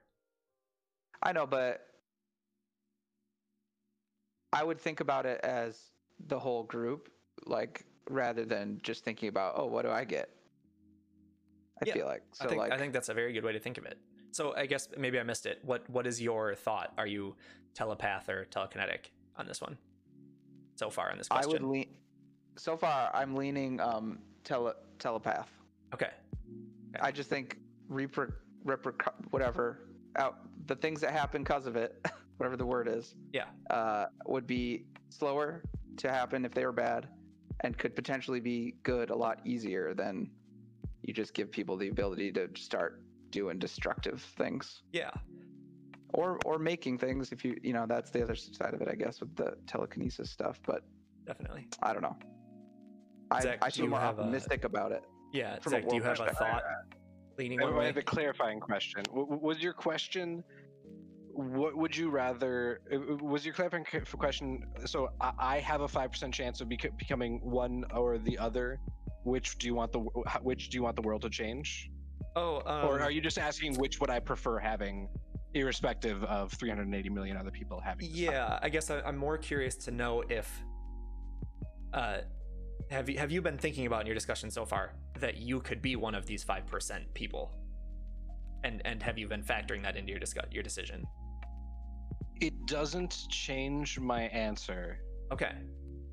I 1.23 1.33
know, 1.33 1.47
but 1.47 1.87
I 4.53 4.65
would 4.65 4.81
think 4.81 5.01
about 5.01 5.27
it 5.27 5.41
as 5.43 5.79
the 6.27 6.39
whole 6.39 6.65
group, 6.65 7.11
like 7.47 7.85
rather 8.09 8.45
than 8.45 8.81
just 8.83 9.05
thinking 9.05 9.29
about, 9.29 9.55
oh, 9.57 9.67
what 9.67 9.85
do 9.85 9.91
I 9.91 10.05
get? 10.05 10.31
I 11.83 11.87
Yeah, 11.87 11.95
feel 11.95 12.07
like 12.07 12.23
so. 12.33 12.45
I 12.45 12.49
think 12.49 12.61
like 12.61 12.73
I 12.73 12.79
think 12.79 12.93
that's 12.93 13.09
a 13.09 13.15
very 13.15 13.33
good 13.33 13.45
way 13.45 13.53
to 13.53 13.59
think 13.59 13.79
of 13.79 13.87
it. 13.87 13.99
So 14.33 14.55
I 14.55 14.67
guess 14.67 14.89
maybe 14.97 15.19
I 15.19 15.23
missed 15.23 15.47
it. 15.47 15.61
What 15.63 15.89
what 15.89 16.07
is 16.07 16.21
your 16.21 16.55
thought? 16.55 16.93
Are 16.99 17.07
you 17.07 17.37
telepath 17.75 18.29
or 18.29 18.47
telekinetic 18.51 19.11
on 19.37 19.47
this 19.47 19.61
one? 19.61 19.79
So 20.75 20.91
far 20.91 21.11
on 21.11 21.19
this 21.19 21.29
I 21.31 21.43
question. 21.43 21.53
would 21.53 21.63
lean. 21.73 21.89
So 22.57 22.77
far, 22.77 23.11
I'm 23.15 23.35
leaning 23.35 23.81
um 23.81 24.19
tele 24.45 24.73
telepath. 24.99 25.51
okay. 25.95 26.11
I 27.01 27.11
just 27.13 27.31
think 27.31 27.59
reper 27.91 28.33
reper 28.65 28.95
whatever 29.31 29.89
out 30.17 30.39
the 30.67 30.75
things 30.77 31.01
that 31.01 31.13
happen 31.13 31.43
because 31.43 31.67
of 31.67 31.77
it, 31.77 32.05
whatever 32.37 32.57
the 32.57 32.67
word 32.67 32.89
is, 32.89 33.15
Yeah. 33.33 33.47
uh, 33.71 34.07
would 34.27 34.47
be 34.47 34.87
slower 35.09 35.63
to 35.99 36.11
happen 36.11 36.45
if 36.45 36.53
they 36.53 36.65
were 36.67 36.73
bad, 36.73 37.09
and 37.61 37.77
could 37.79 37.95
potentially 37.95 38.41
be 38.41 38.75
good 38.83 39.11
a 39.11 39.15
lot 39.15 39.41
easier 39.45 39.95
than 39.95 40.31
you 41.03 41.15
just 41.15 41.33
give 41.35 41.51
people 41.51 41.77
the 41.77 41.89
ability 41.89 42.33
to 42.33 42.49
start 42.57 43.03
doing 43.31 43.59
destructive 43.59 44.21
things 44.37 44.83
Yeah. 44.93 45.11
or 46.15 46.39
or 46.45 46.59
making 46.59 46.99
things. 46.99 47.31
If 47.33 47.45
you 47.45 47.57
you 47.63 47.73
know 47.73 47.87
that's 47.87 48.11
the 48.11 48.23
other 48.23 48.35
side 48.35 48.75
of 48.75 48.81
it, 48.83 48.89
I 48.91 48.95
guess, 48.97 49.21
with 49.21 49.35
the 49.37 49.57
telekinesis 49.67 50.31
stuff. 50.31 50.61
But 50.67 50.83
Definitely. 51.27 51.69
I 51.83 51.93
don't 51.93 52.03
know. 52.03 52.17
I, 53.31 53.41
Zach, 53.41 53.59
I 53.63 53.71
do 53.71 53.83
feel 53.83 53.87
more 53.89 54.01
have 54.01 54.19
a- 54.19 54.23
optimistic 54.23 54.65
about 54.65 54.93
it. 54.93 55.05
Yeah. 55.33 55.59
From 55.61 55.75
a 55.75 55.77
Zach, 55.77 55.89
do 55.89 55.97
you 55.97 56.03
have 56.03 56.21
a 56.21 56.33
thought 56.35 56.63
leaning 57.39 57.61
I 57.61 57.65
one 57.65 57.75
I 57.75 57.79
way? 57.79 57.87
have 57.87 57.97
a 57.97 58.03
clarifying 58.03 58.61
question. 58.61 59.03
W- 59.05 59.25
w- 59.27 59.41
Was 59.43 59.61
your 59.61 59.73
question, 59.73 60.43
what 61.33 61.77
would 61.77 61.97
you 61.97 62.11
rather? 62.11 62.81
uh, 62.93 62.97
uh, 62.97 63.17
Was 63.23 63.45
your 63.45 63.55
clarifying 63.55 63.85
question? 64.19 64.65
So 64.87 65.11
I, 65.21 65.33
I 65.39 65.59
have 65.61 65.83
a 65.83 65.89
five 65.89 66.11
percent 66.11 66.35
chance 66.35 66.61
of 66.61 66.69
bec- 66.69 66.97
becoming 66.99 67.41
one 67.43 67.85
or 67.95 68.19
the 68.19 68.37
other. 68.39 68.79
Which 69.25 69.59
do 69.59 69.67
you 69.67 69.75
want 69.75 69.93
the 69.93 70.01
Which 70.43 70.71
do 70.71 70.77
you 70.77 70.83
want 70.83 70.97
the 70.97 71.03
world 71.03 71.23
to 71.23 71.31
change? 71.31 71.91
Oh, 72.37 72.63
um, 72.67 72.87
or 72.89 73.01
are 73.01 73.11
you 73.11 73.21
just 73.21 73.39
asking 73.39 73.75
which 73.77 74.01
would 74.01 74.09
I 74.11 74.19
prefer 74.21 74.59
having, 74.59 75.09
irrespective 75.55 76.23
of 76.25 76.53
380 76.53 77.09
million 77.11 77.37
other 77.37 77.51
people 77.51 77.81
having? 77.81 78.11
this 78.11 78.25
power? 78.25 78.35
Yeah, 78.35 78.59
I 78.63 78.69
guess 78.69 78.91
I, 78.91 79.01
I'm 79.03 79.17
more 79.17 79.37
curious 79.39 79.75
to 79.77 79.91
know 79.91 80.23
if 80.29 80.49
uh 81.93 82.19
have 82.91 83.09
you 83.09 83.19
have 83.19 83.31
you 83.31 83.43
been 83.43 83.59
thinking 83.59 83.87
about 83.87 84.03
in 84.03 84.07
your 84.07 84.15
discussion 84.15 84.51
so 84.51 84.65
far 84.65 84.93
that 85.19 85.37
you 85.37 85.61
could 85.61 85.83
be 85.83 85.97
one 85.97 86.15
of 86.15 86.27
these 86.27 86.43
five 86.43 86.67
percent 86.67 87.13
people, 87.15 87.53
and 88.65 88.83
and 88.85 89.03
have 89.03 89.19
you 89.19 89.29
been 89.29 89.43
factoring 89.43 89.83
that 89.83 89.97
into 89.97 90.11
your 90.11 90.21
discuss 90.21 90.47
your 90.51 90.63
decision? 90.63 91.05
It 92.41 92.55
doesn't 92.67 93.17
change 93.29 93.99
my 93.99 94.23
answer. 94.23 94.99
Okay, 95.33 95.53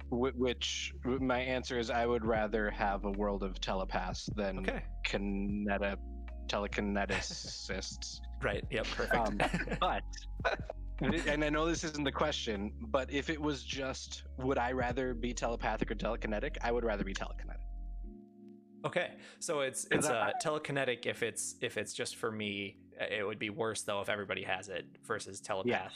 wh- 0.10 0.36
Which 0.36 0.94
my 1.04 1.40
answer 1.40 1.80
is, 1.80 1.90
I 1.90 2.06
would 2.06 2.26
rather 2.26 2.70
have 2.72 3.06
a 3.06 3.12
world 3.12 3.44
of 3.44 3.60
telepaths 3.62 4.30
than 4.36 4.60
okay, 4.60 4.84
kineta 5.06 5.98
telekineticists. 6.48 8.20
right, 8.42 8.64
yep, 8.72 8.86
perfect. 8.96 9.16
Um, 9.16 9.38
but 9.80 10.02
and 11.02 11.44
I 11.44 11.50
know 11.50 11.66
this 11.68 11.84
isn't 11.84 12.04
the 12.04 12.12
question, 12.12 12.74
but 12.90 13.12
if 13.12 13.30
it 13.30 13.40
was 13.42 13.64
just 13.64 14.24
would 14.40 14.58
I 14.58 14.72
rather 14.72 15.14
be 15.14 15.34
telepathic 15.34 15.92
or 15.92 15.96
telekinetic, 15.96 16.58
I 16.62 16.72
would 16.72 16.84
rather 16.84 17.04
be 17.04 17.14
telekinetic. 17.14 17.62
okay, 18.86 19.18
so 19.40 19.62
it's 19.62 19.86
'Cause 19.88 19.98
it's 20.00 20.08
I- 20.08 20.30
uh, 20.30 20.32
telekinetic 20.44 21.06
if 21.06 21.24
it's 21.24 21.56
if 21.62 21.78
it's 21.78 21.94
just 21.94 22.16
for 22.16 22.32
me. 22.32 22.78
Uh, 23.00 23.06
It 23.20 23.24
would 23.26 23.40
be 23.40 23.50
worse 23.52 23.84
though 23.84 24.02
if 24.02 24.10
everybody 24.10 24.44
has 24.44 24.70
it 24.70 24.86
versus 25.06 25.40
telepath. 25.42 25.70
Yeah. 25.70 25.90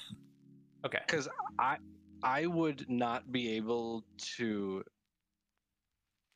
Okay, 0.86 1.00
Because 1.08 1.28
I 1.60 1.78
I 2.24 2.46
would 2.46 2.88
not 2.90 3.32
be 3.32 3.52
able 3.58 4.04
to 4.38 4.84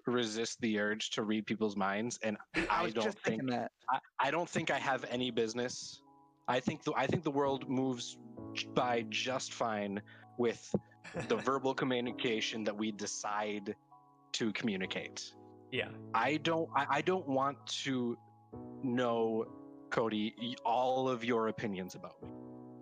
resist 0.08 0.60
the 0.62 0.80
urge 0.80 1.10
to 1.12 1.24
read 1.24 1.46
people's 1.46 1.76
minds, 1.76 2.20
and 2.24 2.38
I 2.56 2.66
I, 2.70 2.84
was 2.84 2.94
don't 2.94 3.04
just 3.06 3.18
think 3.20 3.42
thinking 3.42 3.48
that. 3.60 3.72
I, 3.90 4.00
I 4.20 4.32
don't 4.32 4.50
think 4.50 4.70
I 4.72 4.78
have 4.78 5.04
any 5.10 5.32
business. 5.32 6.02
I 6.48 6.60
think 6.60 6.84
the 6.84 6.94
I 6.96 7.08
think 7.08 7.24
the 7.24 7.32
world 7.32 7.68
moves 7.70 8.14
j- 8.14 8.20
by 8.64 9.06
just 9.10 9.54
fine 9.54 10.02
with 10.38 10.74
the 11.28 11.36
verbal 11.36 11.74
communication 11.74 12.64
that 12.64 12.76
we 12.76 12.92
decide 12.92 13.76
to 14.34 14.52
communicate. 14.54 15.24
Yeah. 15.72 15.90
I 16.14 16.38
don't 16.38 16.70
I, 16.76 16.86
I 16.90 17.02
don't 17.02 17.28
want 17.28 17.58
to 17.84 18.18
know 18.84 19.46
Cody 19.90 20.34
all 20.66 21.10
of 21.10 21.24
your 21.24 21.48
opinions 21.48 21.96
about 21.96 22.22
me. 22.22 22.30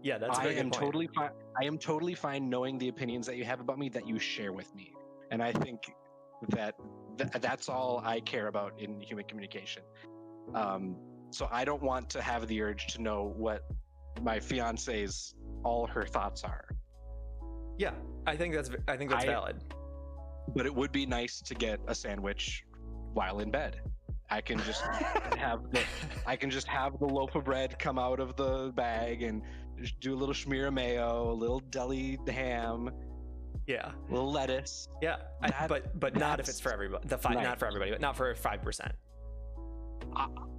Yeah, 0.04 0.18
that's 0.18 0.38
I 0.38 0.48
am 0.48 0.70
point. 0.70 0.74
totally 0.74 1.10
fine. 1.16 1.30
I 1.62 1.66
am 1.66 1.78
totally 1.78 2.14
fine 2.14 2.50
knowing 2.50 2.78
the 2.78 2.90
opinions 2.90 3.26
that 3.28 3.38
you 3.38 3.46
have 3.46 3.62
about 3.62 3.80
me 3.80 3.90
that 3.90 4.08
you 4.08 4.20
share 4.20 4.52
with 4.52 4.74
me, 4.76 4.94
and 5.32 5.42
I 5.42 5.54
think 5.54 5.94
that 6.50 6.76
th- 7.18 7.32
that's 7.40 7.70
all 7.70 8.02
I 8.04 8.20
care 8.20 8.48
about 8.48 8.74
in 8.80 9.00
human 9.00 9.26
communication. 9.26 9.84
Um, 10.54 10.98
so 11.30 11.48
I 11.52 11.64
don't 11.64 11.82
want 11.82 12.10
to 12.12 12.22
have 12.22 12.48
the 12.48 12.62
urge 12.62 12.88
to 12.88 13.02
know 13.02 13.34
what 13.38 13.64
my 14.22 14.40
fiance's 14.40 15.36
all 15.64 15.88
her 15.88 16.06
thoughts 16.06 16.44
are. 16.44 16.66
Yeah, 17.78 17.92
I 18.28 18.36
think 18.36 18.54
that's 18.54 18.70
I 18.88 18.98
think 18.98 19.10
that's 19.12 19.24
I- 19.24 19.28
valid. 19.28 19.64
But 20.56 20.66
it 20.66 20.76
would 20.76 20.92
be 20.92 21.06
nice 21.06 21.40
to 21.42 21.56
get 21.56 21.80
a 21.88 21.96
sandwich 21.96 22.66
while 23.14 23.40
in 23.40 23.50
bed. 23.50 23.80
I 24.30 24.42
can 24.42 24.58
just 24.60 24.82
have 25.38 25.72
the 25.72 25.82
I 26.28 26.36
can 26.36 26.50
just 26.50 26.68
have 26.68 27.00
the 27.00 27.06
loaf 27.06 27.36
of 27.36 27.46
bread 27.46 27.80
come 27.80 27.98
out 27.98 28.20
of 28.20 28.36
the 28.36 28.72
bag 28.76 29.24
and 29.24 29.42
just 29.80 30.00
do 30.02 30.14
a 30.14 30.18
little 30.18 30.36
schmear 30.36 30.68
of 30.68 30.74
mayo, 30.74 31.32
a 31.32 31.34
little 31.34 31.60
deli 31.60 32.20
ham, 32.28 32.90
Yeah, 33.68 33.92
a 34.10 34.14
little 34.14 34.32
lettuce. 34.32 34.88
yeah, 35.02 35.16
I, 35.42 35.68
but 35.68 35.98
but 36.00 36.16
not 36.16 36.40
if 36.40 36.50
it's 36.50 36.60
for 36.60 36.74
everybody. 36.74 37.08
The 37.08 37.18
five, 37.18 37.36
nice. 37.36 37.46
not 37.46 37.60
for 37.60 37.66
everybody, 37.68 37.92
but 37.92 38.02
not 38.02 38.18
for 38.18 38.34
five 38.36 38.62
percent. 38.62 38.92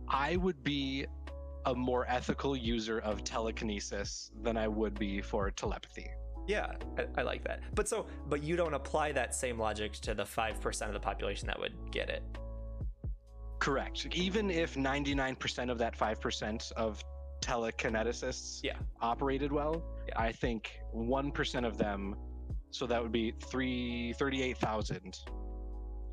I 0.09 0.37
would 0.37 0.62
be 0.62 1.07
a 1.66 1.74
more 1.74 2.07
ethical 2.09 2.57
user 2.57 2.98
of 3.00 3.24
telekinesis 3.24 4.31
than 4.42 4.57
I 4.57 4.68
would 4.68 4.98
be 4.98 5.20
for 5.22 5.50
telepathy. 5.50 6.09
Yeah, 6.46 6.72
I, 6.98 7.07
I 7.20 7.22
like 7.22 7.42
that. 7.44 7.61
But 7.74 7.88
so, 7.88 8.07
but 8.29 8.42
you 8.42 8.55
don't 8.57 8.74
apply 8.74 9.12
that 9.12 9.35
same 9.35 9.59
logic 9.59 9.92
to 9.94 10.14
the 10.14 10.27
five 10.27 10.61
percent 10.61 10.90
of 10.90 10.94
the 10.94 11.00
population 11.00 11.46
that 11.46 11.59
would 11.59 11.72
get 11.90 12.11
it. 12.11 12.22
Correct. 13.61 14.07
Even 14.14 14.50
if 14.50 14.74
99% 14.74 15.70
of 15.70 15.79
that 15.79 15.96
5% 15.96 16.72
of 16.72 17.03
telekineticists 17.40 18.61
Yeah. 18.62 18.77
operated 19.00 19.50
well, 19.53 19.83
Yeah. 20.07 20.20
I 20.20 20.33
think 20.33 20.81
1% 20.94 21.64
of 21.66 21.79
them, 21.79 22.14
so 22.70 22.87
that 22.87 23.03
would 23.03 23.12
be 23.12 23.31
three, 23.31 24.12
38,000, 24.18 25.18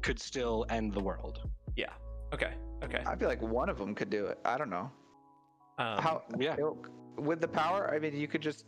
could 0.02 0.18
still 0.18 0.66
end 0.70 0.94
the 0.94 1.02
world. 1.02 1.50
Yeah. 1.76 1.92
Okay. 2.32 2.54
Okay. 2.84 3.04
I 3.06 3.18
feel 3.18 3.28
like 3.28 3.42
one 3.42 3.68
of 3.68 3.78
them 3.78 3.94
could 3.96 4.10
do 4.10 4.28
it. 4.28 4.40
I 4.46 4.58
don't 4.58 4.70
know 4.70 4.90
Um, 5.78 6.02
how. 6.02 6.24
yeah. 6.38 6.56
With 7.18 7.42
the 7.42 7.48
power, 7.48 7.94
I 7.94 8.00
mean, 8.00 8.16
you 8.16 8.28
could 8.28 8.42
just 8.42 8.66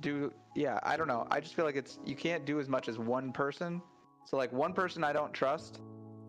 do. 0.00 0.32
Yeah, 0.54 0.78
I 0.82 0.96
don't 0.96 1.08
know. 1.08 1.26
I 1.30 1.40
just 1.40 1.54
feel 1.54 1.64
like 1.64 1.76
it's 1.76 1.98
you 2.04 2.16
can't 2.16 2.44
do 2.44 2.60
as 2.60 2.68
much 2.68 2.88
as 2.88 2.98
one 2.98 3.32
person. 3.32 3.80
So 4.24 4.36
like 4.36 4.52
one 4.52 4.72
person 4.72 5.04
I 5.04 5.12
don't 5.12 5.32
trust, 5.32 5.80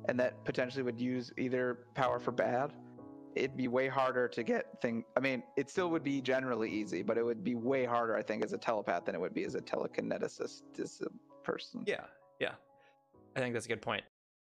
and 0.07 0.19
that 0.19 0.43
potentially 0.45 0.83
would 0.83 0.99
use 0.99 1.31
either 1.37 1.79
power 1.95 2.19
for 2.19 2.31
bad. 2.31 2.73
It'd 3.35 3.57
be 3.57 3.67
way 3.67 3.87
harder 3.87 4.27
to 4.29 4.43
get 4.43 4.81
thing. 4.81 5.03
I 5.15 5.19
mean, 5.19 5.43
it 5.57 5.69
still 5.69 5.89
would 5.91 6.03
be 6.03 6.21
generally 6.21 6.71
easy, 6.71 7.03
but 7.03 7.17
it 7.17 7.25
would 7.25 7.43
be 7.43 7.55
way 7.55 7.85
harder, 7.85 8.15
I 8.15 8.23
think, 8.23 8.43
as 8.43 8.53
a 8.53 8.57
telepath 8.57 9.05
than 9.05 9.15
it 9.15 9.21
would 9.21 9.33
be 9.33 9.43
as 9.43 9.55
a 9.55 9.61
telekineticist 9.61 10.61
as 10.79 11.01
a 11.01 11.43
person. 11.43 11.83
Yeah. 11.85 12.05
Yeah. 12.39 12.53
I 13.35 13.39
think 13.39 13.53
that's 13.53 13.65
a 13.65 13.69
good 13.69 13.81
point. 13.81 14.03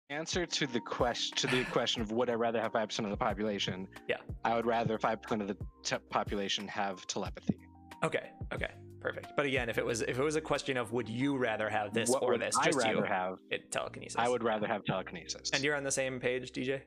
Answer 0.10 0.46
to 0.46 0.68
the 0.68 0.80
question 0.80 1.36
to 1.38 1.48
the 1.48 1.66
question 1.66 2.02
of 2.02 2.12
would 2.14 2.30
I 2.30 2.34
rather 2.34 2.62
have 2.62 2.72
5% 2.72 3.00
of 3.04 3.10
the 3.10 3.18
population? 3.18 3.88
Yeah. 4.08 4.18
I 4.46 4.56
would 4.56 4.66
rather 4.66 4.98
5% 4.98 5.42
of 5.42 5.48
the 5.50 5.58
te- 5.84 5.98
population 6.10 6.66
have 6.70 7.06
telepathy. 7.08 7.58
Okay. 8.04 8.30
Okay. 8.54 8.72
Perfect. 9.02 9.34
But 9.36 9.46
again, 9.46 9.70
if 9.70 9.78
it 9.78 9.86
was 9.86 10.02
if 10.02 10.18
it 10.18 10.24
was 10.24 10.38
a 10.38 10.42
question 10.42 10.78
of 10.78 10.94
would 10.94 11.10
you 11.10 11.38
rather 11.38 11.70
have 11.70 11.94
this 11.94 12.10
what 12.10 12.24
or 12.24 12.32
would 12.32 12.42
this, 12.42 12.58
I 12.58 12.66
just 12.68 12.78
rather 12.78 13.00
you, 13.00 13.04
have? 13.04 13.38
it 13.52 13.70
telekinesis. 13.72 14.16
I 14.18 14.30
would 14.30 14.44
rather 14.44 14.66
have 14.66 14.86
telekinesis. 14.86 15.52
And 15.54 15.62
you're 15.62 15.76
on 15.76 15.84
the 15.84 15.92
same 15.92 16.20
page, 16.20 16.52
DJ. 16.52 16.82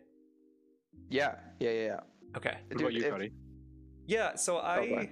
Yeah, 1.10 1.34
yeah, 1.60 1.70
yeah. 1.70 1.84
yeah. 1.84 2.00
Okay. 2.36 2.56
what 2.72 2.80
about 2.80 2.92
you, 2.94 3.04
if- 3.04 3.10
Cody? 3.12 3.32
Yeah, 4.06 4.34
so 4.34 4.58
I 4.58 4.78
Okay. 4.78 5.10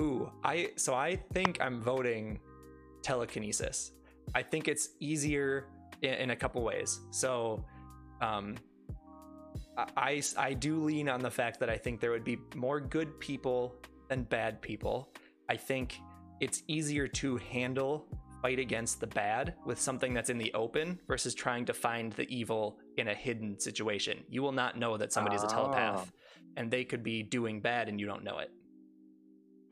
Ooh, 0.00 0.30
I 0.44 0.70
so 0.76 0.94
I 0.94 1.16
think 1.32 1.58
I'm 1.60 1.80
voting 1.80 2.40
telekinesis. 3.02 3.92
I 4.34 4.42
think 4.42 4.68
it's 4.68 4.90
easier 5.00 5.68
in, 6.02 6.14
in 6.14 6.30
a 6.30 6.36
couple 6.36 6.62
ways. 6.62 7.00
So 7.10 7.64
um 8.20 8.56
I, 9.96 10.20
I 10.36 10.54
do 10.54 10.82
lean 10.82 11.08
on 11.08 11.20
the 11.20 11.30
fact 11.30 11.60
that 11.60 11.70
I 11.70 11.76
think 11.76 12.00
there 12.00 12.10
would 12.10 12.24
be 12.24 12.38
more 12.56 12.80
good 12.80 13.18
people 13.20 13.76
than 14.08 14.24
bad 14.24 14.60
people. 14.60 15.14
I 15.48 15.56
think 15.56 16.00
it's 16.40 16.62
easier 16.66 17.06
to 17.08 17.36
handle 17.36 18.06
fight 18.42 18.58
against 18.58 19.00
the 19.00 19.06
bad 19.06 19.54
with 19.66 19.80
something 19.80 20.14
that's 20.14 20.30
in 20.30 20.38
the 20.38 20.52
open 20.54 20.98
versus 21.06 21.34
trying 21.34 21.64
to 21.66 21.74
find 21.74 22.12
the 22.14 22.28
evil 22.34 22.78
in 22.96 23.08
a 23.08 23.14
hidden 23.14 23.58
situation. 23.58 24.18
You 24.28 24.42
will 24.42 24.52
not 24.52 24.76
know 24.78 24.96
that 24.96 25.12
somebody's 25.12 25.42
a 25.42 25.48
telepath 25.48 26.10
and 26.56 26.70
they 26.70 26.84
could 26.84 27.02
be 27.02 27.22
doing 27.22 27.60
bad 27.60 27.88
and 27.88 27.98
you 28.00 28.06
don't 28.06 28.24
know 28.24 28.38
it. 28.38 28.50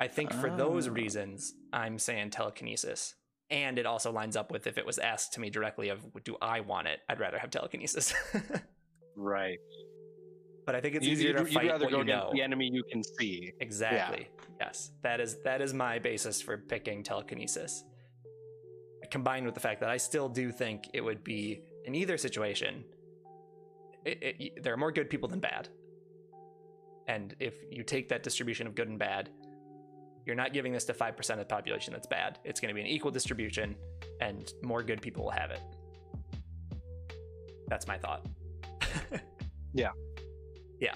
I 0.00 0.08
think 0.08 0.32
for 0.32 0.50
those 0.50 0.88
Ah. 0.88 0.92
reasons, 0.92 1.54
I'm 1.72 1.98
saying 1.98 2.30
telekinesis. 2.30 3.14
And 3.50 3.78
it 3.78 3.86
also 3.86 4.10
lines 4.10 4.36
up 4.36 4.50
with 4.50 4.66
if 4.66 4.76
it 4.76 4.84
was 4.84 4.98
asked 4.98 5.34
to 5.34 5.40
me 5.40 5.50
directly 5.50 5.88
of 5.90 6.00
do 6.24 6.36
I 6.42 6.60
want 6.60 6.88
it, 6.88 6.98
I'd 7.08 7.20
rather 7.20 7.38
have 7.38 7.50
telekinesis. 7.50 8.12
Right. 9.18 9.56
but 10.66 10.74
I 10.74 10.80
think 10.82 10.96
it's 10.96 11.06
You- 11.06 11.12
easier 11.12 11.32
to 11.32 11.44
you'd 11.44 11.52
fight 11.54 11.68
rather 11.70 11.86
what 11.86 11.90
go 11.92 11.98
you 12.00 12.04
know. 12.04 12.30
the 12.34 12.42
enemy 12.42 12.68
you 12.70 12.82
can 12.92 13.02
see. 13.02 13.52
Exactly. 13.60 14.28
Yes. 14.60 14.90
That 15.02 15.20
is 15.20 15.40
that 15.44 15.62
is 15.62 15.72
my 15.72 15.98
basis 15.98 16.42
for 16.42 16.58
picking 16.58 17.02
telekinesis. 17.02 17.82
Combined 19.10 19.46
with 19.46 19.54
the 19.54 19.60
fact 19.60 19.80
that 19.80 19.88
I 19.88 19.96
still 19.96 20.28
do 20.28 20.50
think 20.52 20.90
it 20.92 21.00
would 21.00 21.22
be 21.24 21.62
in 21.86 21.94
either 21.94 22.18
situation. 22.18 22.84
It, 24.04 24.18
it, 24.22 24.62
there 24.62 24.74
are 24.74 24.76
more 24.76 24.92
good 24.92 25.08
people 25.08 25.28
than 25.28 25.40
bad, 25.40 25.68
and 27.08 27.34
if 27.40 27.54
you 27.70 27.82
take 27.84 28.08
that 28.10 28.22
distribution 28.22 28.66
of 28.66 28.74
good 28.74 28.88
and 28.88 28.98
bad, 28.98 29.30
you're 30.26 30.34
not 30.36 30.52
giving 30.52 30.72
this 30.72 30.84
to 30.86 30.92
five 30.94 31.16
percent 31.16 31.40
of 31.40 31.48
the 31.48 31.54
population 31.54 31.92
that's 31.94 32.06
bad. 32.06 32.38
It's 32.44 32.60
going 32.60 32.68
to 32.68 32.74
be 32.74 32.80
an 32.82 32.86
equal 32.88 33.10
distribution, 33.10 33.76
and 34.20 34.52
more 34.62 34.82
good 34.82 35.00
people 35.00 35.24
will 35.24 35.30
have 35.30 35.50
it. 35.50 35.60
That's 37.68 37.86
my 37.86 37.96
thought. 37.98 38.26
Yeah. 39.74 39.90
Yeah, 40.80 40.94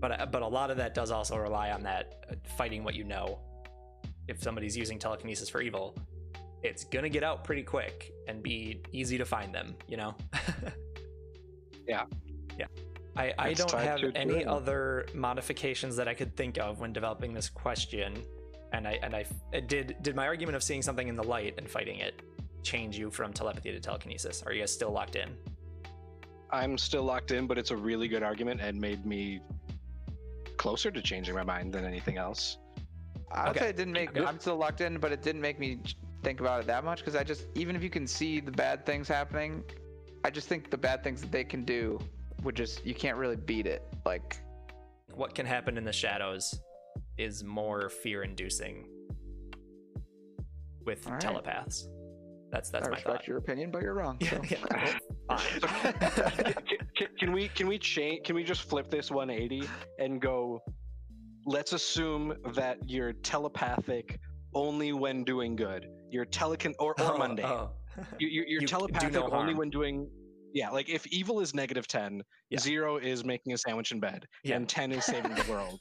but 0.00 0.18
uh, 0.18 0.24
but 0.26 0.40
a 0.40 0.46
lot 0.46 0.70
of 0.70 0.78
that 0.78 0.94
does 0.94 1.10
also 1.10 1.36
rely 1.36 1.72
on 1.72 1.82
that 1.82 2.24
uh, 2.30 2.34
fighting 2.56 2.82
what 2.82 2.94
you 2.94 3.04
know. 3.04 3.38
If 4.28 4.42
somebody's 4.42 4.74
using 4.74 4.98
telekinesis 4.98 5.50
for 5.50 5.60
evil, 5.60 5.94
it's 6.62 6.84
gonna 6.84 7.10
get 7.10 7.22
out 7.22 7.44
pretty 7.44 7.62
quick 7.62 8.12
and 8.26 8.42
be 8.42 8.80
easy 8.92 9.18
to 9.18 9.26
find 9.26 9.54
them. 9.54 9.76
You 9.88 9.98
know. 9.98 10.14
Yeah. 11.86 12.04
Yeah. 12.58 12.66
I, 13.14 13.34
I 13.38 13.52
don't 13.52 13.70
have 13.74 14.00
to- 14.00 14.10
to 14.12 14.18
any 14.18 14.42
other 14.42 15.04
modifications 15.12 15.96
that 15.96 16.08
I 16.08 16.14
could 16.14 16.34
think 16.34 16.56
of 16.56 16.80
when 16.80 16.94
developing 16.94 17.34
this 17.34 17.50
question, 17.50 18.22
and 18.74 18.88
I 18.88 18.98
and 19.02 19.14
I 19.14 19.20
f- 19.20 19.66
did 19.68 19.96
did 20.02 20.14
my 20.16 20.26
argument 20.26 20.56
of 20.56 20.62
seeing 20.62 20.82
something 20.82 21.06
in 21.08 21.16
the 21.16 21.22
light 21.22 21.54
and 21.58 21.68
fighting 21.70 21.98
it 22.00 22.20
change 22.62 22.98
you 22.98 23.10
from 23.10 23.32
telepathy 23.32 23.70
to 23.72 23.80
telekinesis? 23.80 24.42
Are 24.44 24.52
you 24.52 24.60
guys 24.60 24.72
still 24.72 24.90
locked 24.90 25.16
in? 25.16 25.30
I'm 26.50 26.76
still 26.78 27.04
locked 27.04 27.30
in, 27.30 27.46
but 27.46 27.58
it's 27.58 27.70
a 27.70 27.76
really 27.76 28.08
good 28.08 28.22
argument 28.22 28.60
and 28.60 28.80
made 28.80 29.04
me 29.06 29.40
closer 30.56 30.90
to 30.90 31.02
changing 31.02 31.34
my 31.34 31.42
mind 31.44 31.72
than 31.72 31.84
anything 31.84 32.16
else. 32.16 32.58
I 33.32 33.48
would 33.48 33.56
Okay. 33.56 33.60
say 33.66 33.70
it 33.70 33.76
didn't 33.76 33.92
make. 33.92 34.10
Okay. 34.10 34.24
I'm 34.24 34.38
still 34.40 34.56
locked 34.56 34.80
in, 34.80 34.98
but 34.98 35.12
it 35.12 35.22
didn't 35.22 35.40
make 35.40 35.58
me 35.58 35.80
think 36.22 36.40
about 36.40 36.60
it 36.60 36.66
that 36.66 36.84
much 36.84 36.98
because 37.00 37.14
I 37.16 37.22
just 37.22 37.46
even 37.54 37.76
if 37.76 37.82
you 37.82 37.90
can 37.90 38.06
see 38.06 38.40
the 38.40 38.52
bad 38.52 38.84
things 38.86 39.06
happening, 39.08 39.62
I 40.24 40.30
just 40.30 40.48
think 40.48 40.70
the 40.70 40.78
bad 40.78 41.04
things 41.04 41.20
that 41.20 41.30
they 41.30 41.44
can 41.44 41.64
do 41.64 41.98
would 42.42 42.54
just 42.56 42.84
you 42.84 42.94
can't 42.94 43.16
really 43.18 43.36
beat 43.36 43.66
it. 43.66 43.82
Like 44.04 44.38
What 45.14 45.34
can 45.34 45.46
happen 45.46 45.76
in 45.76 45.84
the 45.84 45.92
shadows 45.92 46.60
is 47.18 47.44
more 47.44 47.88
fear-inducing 47.88 48.86
with 50.84 51.06
All 51.06 51.12
right. 51.12 51.20
telepaths. 51.20 51.88
That's 52.50 52.70
that's 52.70 52.86
I 52.86 52.90
my 52.90 52.96
respect 52.96 53.16
thought. 53.22 53.26
your 53.28 53.38
opinion, 53.38 53.70
but 53.70 53.82
you're 53.82 53.94
wrong. 53.94 54.18
So. 54.30 54.40
yeah, 54.48 54.58
well, 55.28 55.38
fine. 55.38 55.92
can, 56.52 56.78
can- 56.96 57.08
can 57.18 57.32
we 57.32 57.48
can 57.48 57.66
we 57.66 57.78
change? 57.78 58.24
Can 58.26 58.36
we 58.36 58.44
just 58.44 58.62
flip 58.62 58.90
this 58.90 59.10
180 59.10 59.68
and 59.98 60.20
go? 60.20 60.60
Let's 61.46 61.72
assume 61.72 62.34
that 62.54 62.78
you're 62.88 63.12
telepathic 63.12 64.18
only 64.54 64.92
when 64.92 65.24
doing 65.24 65.56
good. 65.56 65.86
You're 66.10 66.24
telekin 66.26 66.72
or, 66.78 66.90
or 67.00 67.14
Oh, 67.14 67.18
mundane. 67.18 67.44
oh. 67.46 67.70
You, 68.18 68.28
you're, 68.28 68.46
you're 68.46 68.60
You 68.62 68.66
telepathic 68.66 69.12
no 69.12 69.28
only 69.30 69.54
when 69.54 69.68
doing. 69.70 70.08
Yeah, 70.54 70.70
like 70.70 70.88
if 70.88 71.06
evil 71.08 71.40
is 71.40 71.52
negative 71.54 71.86
10, 71.88 72.22
Yeah. 72.50 72.60
zero 72.60 72.96
is 72.98 73.24
making 73.24 73.52
a 73.54 73.58
sandwich 73.58 73.90
in 73.92 73.98
bed, 74.00 74.24
Yeah. 74.44 74.54
and 74.56 74.68
10 74.68 74.92
is 74.92 75.04
saving 75.04 75.34
the 75.34 75.44
world. 75.50 75.80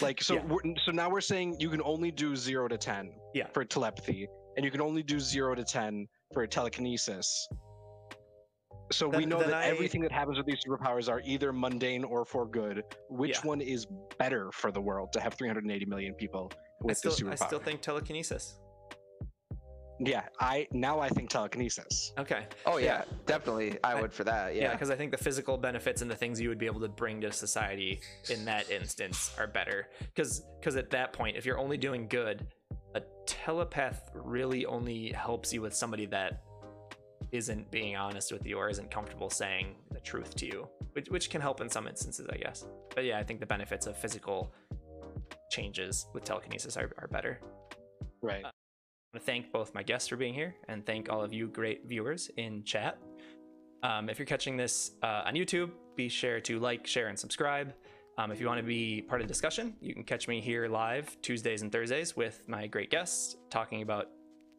Like 0.00 0.22
so, 0.22 0.34
Yeah. 0.34 0.72
so 0.84 0.92
now 0.92 1.10
we're 1.10 1.20
saying 1.20 1.56
you 1.60 1.68
can 1.70 1.82
only 1.82 2.10
do 2.10 2.34
zero 2.36 2.68
to 2.68 2.78
10 2.78 3.12
Yeah. 3.34 3.48
for 3.48 3.64
telepathy, 3.64 4.26
and 4.56 4.64
you 4.64 4.70
can 4.70 4.80
only 4.80 5.02
do 5.02 5.20
zero 5.20 5.54
to 5.54 5.64
10 5.64 6.06
for 6.32 6.46
telekinesis. 6.46 7.48
So 8.92 9.08
we 9.08 9.24
know 9.24 9.38
that 9.38 9.54
I- 9.54 9.64
everything 9.66 10.02
that 10.02 10.12
happens 10.12 10.36
with 10.36 10.46
these 10.46 10.58
superpowers 10.66 11.10
are 11.10 11.20
either 11.24 11.52
mundane 11.52 12.04
or 12.04 12.24
for 12.24 12.46
good. 12.46 12.82
Which 13.08 13.36
Yeah. 13.42 13.48
one 13.48 13.60
is 13.60 13.86
better 14.18 14.50
for 14.52 14.70
the 14.70 14.80
world 14.80 15.12
to 15.14 15.20
have 15.20 15.34
380 15.34 15.86
million 15.86 16.14
people 16.14 16.50
I 16.54 16.56
with 16.86 16.98
still, 16.98 17.12
the 17.12 17.16
superpower? 17.24 17.42
I 17.42 17.46
still 17.46 17.58
think 17.60 17.80
telekinesis. 17.80 18.60
Yeah, 20.00 20.24
I 20.40 20.66
now 20.72 20.98
I 20.98 21.08
think 21.08 21.30
telekinesis. 21.30 22.12
Okay. 22.18 22.46
Oh 22.66 22.78
yeah, 22.78 22.84
Yeah. 22.86 23.04
definitely. 23.26 23.78
I 23.84 23.92
I- 23.92 24.00
would 24.00 24.12
for 24.12 24.24
that. 24.24 24.54
Yeah, 24.54 24.62
Yeah. 24.64 24.72
because 24.72 24.90
I 24.90 24.96
think 24.96 25.12
the 25.12 25.18
physical 25.18 25.56
benefits 25.56 26.02
and 26.02 26.10
the 26.10 26.16
things 26.16 26.40
you 26.40 26.48
would 26.48 26.58
be 26.58 26.66
able 26.66 26.80
to 26.80 26.88
bring 26.88 27.20
to 27.20 27.30
society 27.32 28.00
in 28.30 28.44
that 28.46 28.70
instance 28.70 29.32
are 29.38 29.46
better. 29.46 29.88
Because 30.00 30.40
because 30.58 30.76
at 30.76 30.90
that 30.90 31.12
point, 31.12 31.36
if 31.36 31.46
you're 31.46 31.58
only 31.58 31.76
doing 31.76 32.08
good, 32.08 32.46
a 32.96 33.02
telepath 33.26 34.10
really 34.14 34.66
only 34.66 35.12
helps 35.12 35.52
you 35.52 35.60
with 35.62 35.74
somebody 35.74 36.06
that 36.06 36.42
isn't 37.32 37.68
being 37.70 37.96
honest 37.96 38.30
with 38.32 38.46
you 38.46 38.56
or 38.58 38.68
isn't 38.68 38.90
comfortable 38.90 39.28
saying 39.30 39.74
the 39.90 40.00
truth 40.00 40.34
to 40.36 40.46
you, 40.46 40.68
which 40.92 41.08
which 41.08 41.30
can 41.30 41.40
help 41.40 41.60
in 41.60 41.68
some 41.68 41.86
instances, 41.86 42.26
I 42.32 42.36
guess. 42.36 42.66
But 42.94 43.04
yeah, 43.04 43.18
I 43.18 43.22
think 43.22 43.38
the 43.40 43.46
benefits 43.46 43.86
of 43.86 43.96
physical 43.96 44.52
changes 45.50 46.06
with 46.14 46.24
telekinesis 46.24 46.76
are, 46.76 46.90
are 46.98 47.08
better. 47.08 47.40
Right. 48.22 48.44
I 48.44 48.50
want 49.14 49.24
to 49.24 49.30
thank 49.30 49.52
both 49.52 49.72
my 49.74 49.82
guests 49.84 50.08
for 50.08 50.16
being 50.16 50.34
here 50.34 50.56
and 50.68 50.84
thank 50.84 51.08
all 51.08 51.22
of 51.22 51.32
you 51.32 51.46
great 51.46 51.86
viewers 51.86 52.30
in 52.36 52.64
chat. 52.64 52.98
Um, 53.84 54.08
if 54.08 54.18
you're 54.18 54.26
catching 54.26 54.56
this 54.56 54.92
uh, 55.04 55.22
on 55.24 55.34
YouTube, 55.34 55.70
be 55.94 56.08
sure 56.08 56.40
to 56.40 56.58
like, 56.58 56.84
share, 56.84 57.06
and 57.06 57.16
subscribe. 57.16 57.72
Um, 58.18 58.32
if 58.32 58.40
you 58.40 58.48
want 58.48 58.58
to 58.58 58.66
be 58.66 59.02
part 59.02 59.20
of 59.20 59.28
the 59.28 59.32
discussion, 59.32 59.74
you 59.80 59.94
can 59.94 60.02
catch 60.02 60.26
me 60.26 60.40
here 60.40 60.66
live 60.66 61.16
Tuesdays 61.22 61.62
and 61.62 61.70
Thursdays 61.70 62.16
with 62.16 62.42
my 62.48 62.66
great 62.66 62.90
guests 62.90 63.36
talking 63.50 63.82
about 63.82 64.08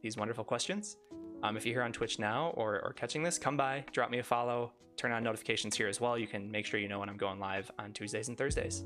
these 0.01 0.15
wonderful 0.15 0.45
questions. 0.45 0.95
Um, 1.43 1.57
if 1.57 1.65
you're 1.65 1.75
here 1.75 1.83
on 1.83 1.91
Twitch 1.91 2.17
now 2.17 2.53
or, 2.55 2.81
or 2.81 2.93
catching 2.93 3.23
this, 3.23 3.37
come 3.37 3.57
by, 3.57 3.83
drop 3.91 4.09
me 4.09 4.19
a 4.19 4.23
follow, 4.23 4.71
turn 4.95 5.11
on 5.11 5.21
notifications 5.21 5.75
here 5.75 5.89
as 5.89 5.99
well. 5.99 6.17
You 6.17 6.27
can 6.27 6.49
make 6.49 6.65
sure 6.65 6.79
you 6.79 6.87
know 6.87 6.99
when 6.99 7.09
I'm 7.09 7.17
going 7.17 7.39
live 7.39 7.69
on 7.77 7.91
Tuesdays 7.91 8.29
and 8.29 8.37
Thursdays. 8.37 8.85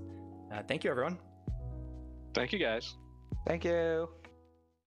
Uh, 0.51 0.63
thank 0.67 0.83
you, 0.83 0.89
everyone. 0.89 1.19
Thank 2.33 2.53
you 2.53 2.59
guys. 2.59 2.95
Thank 3.45 3.65
you. 3.65 4.09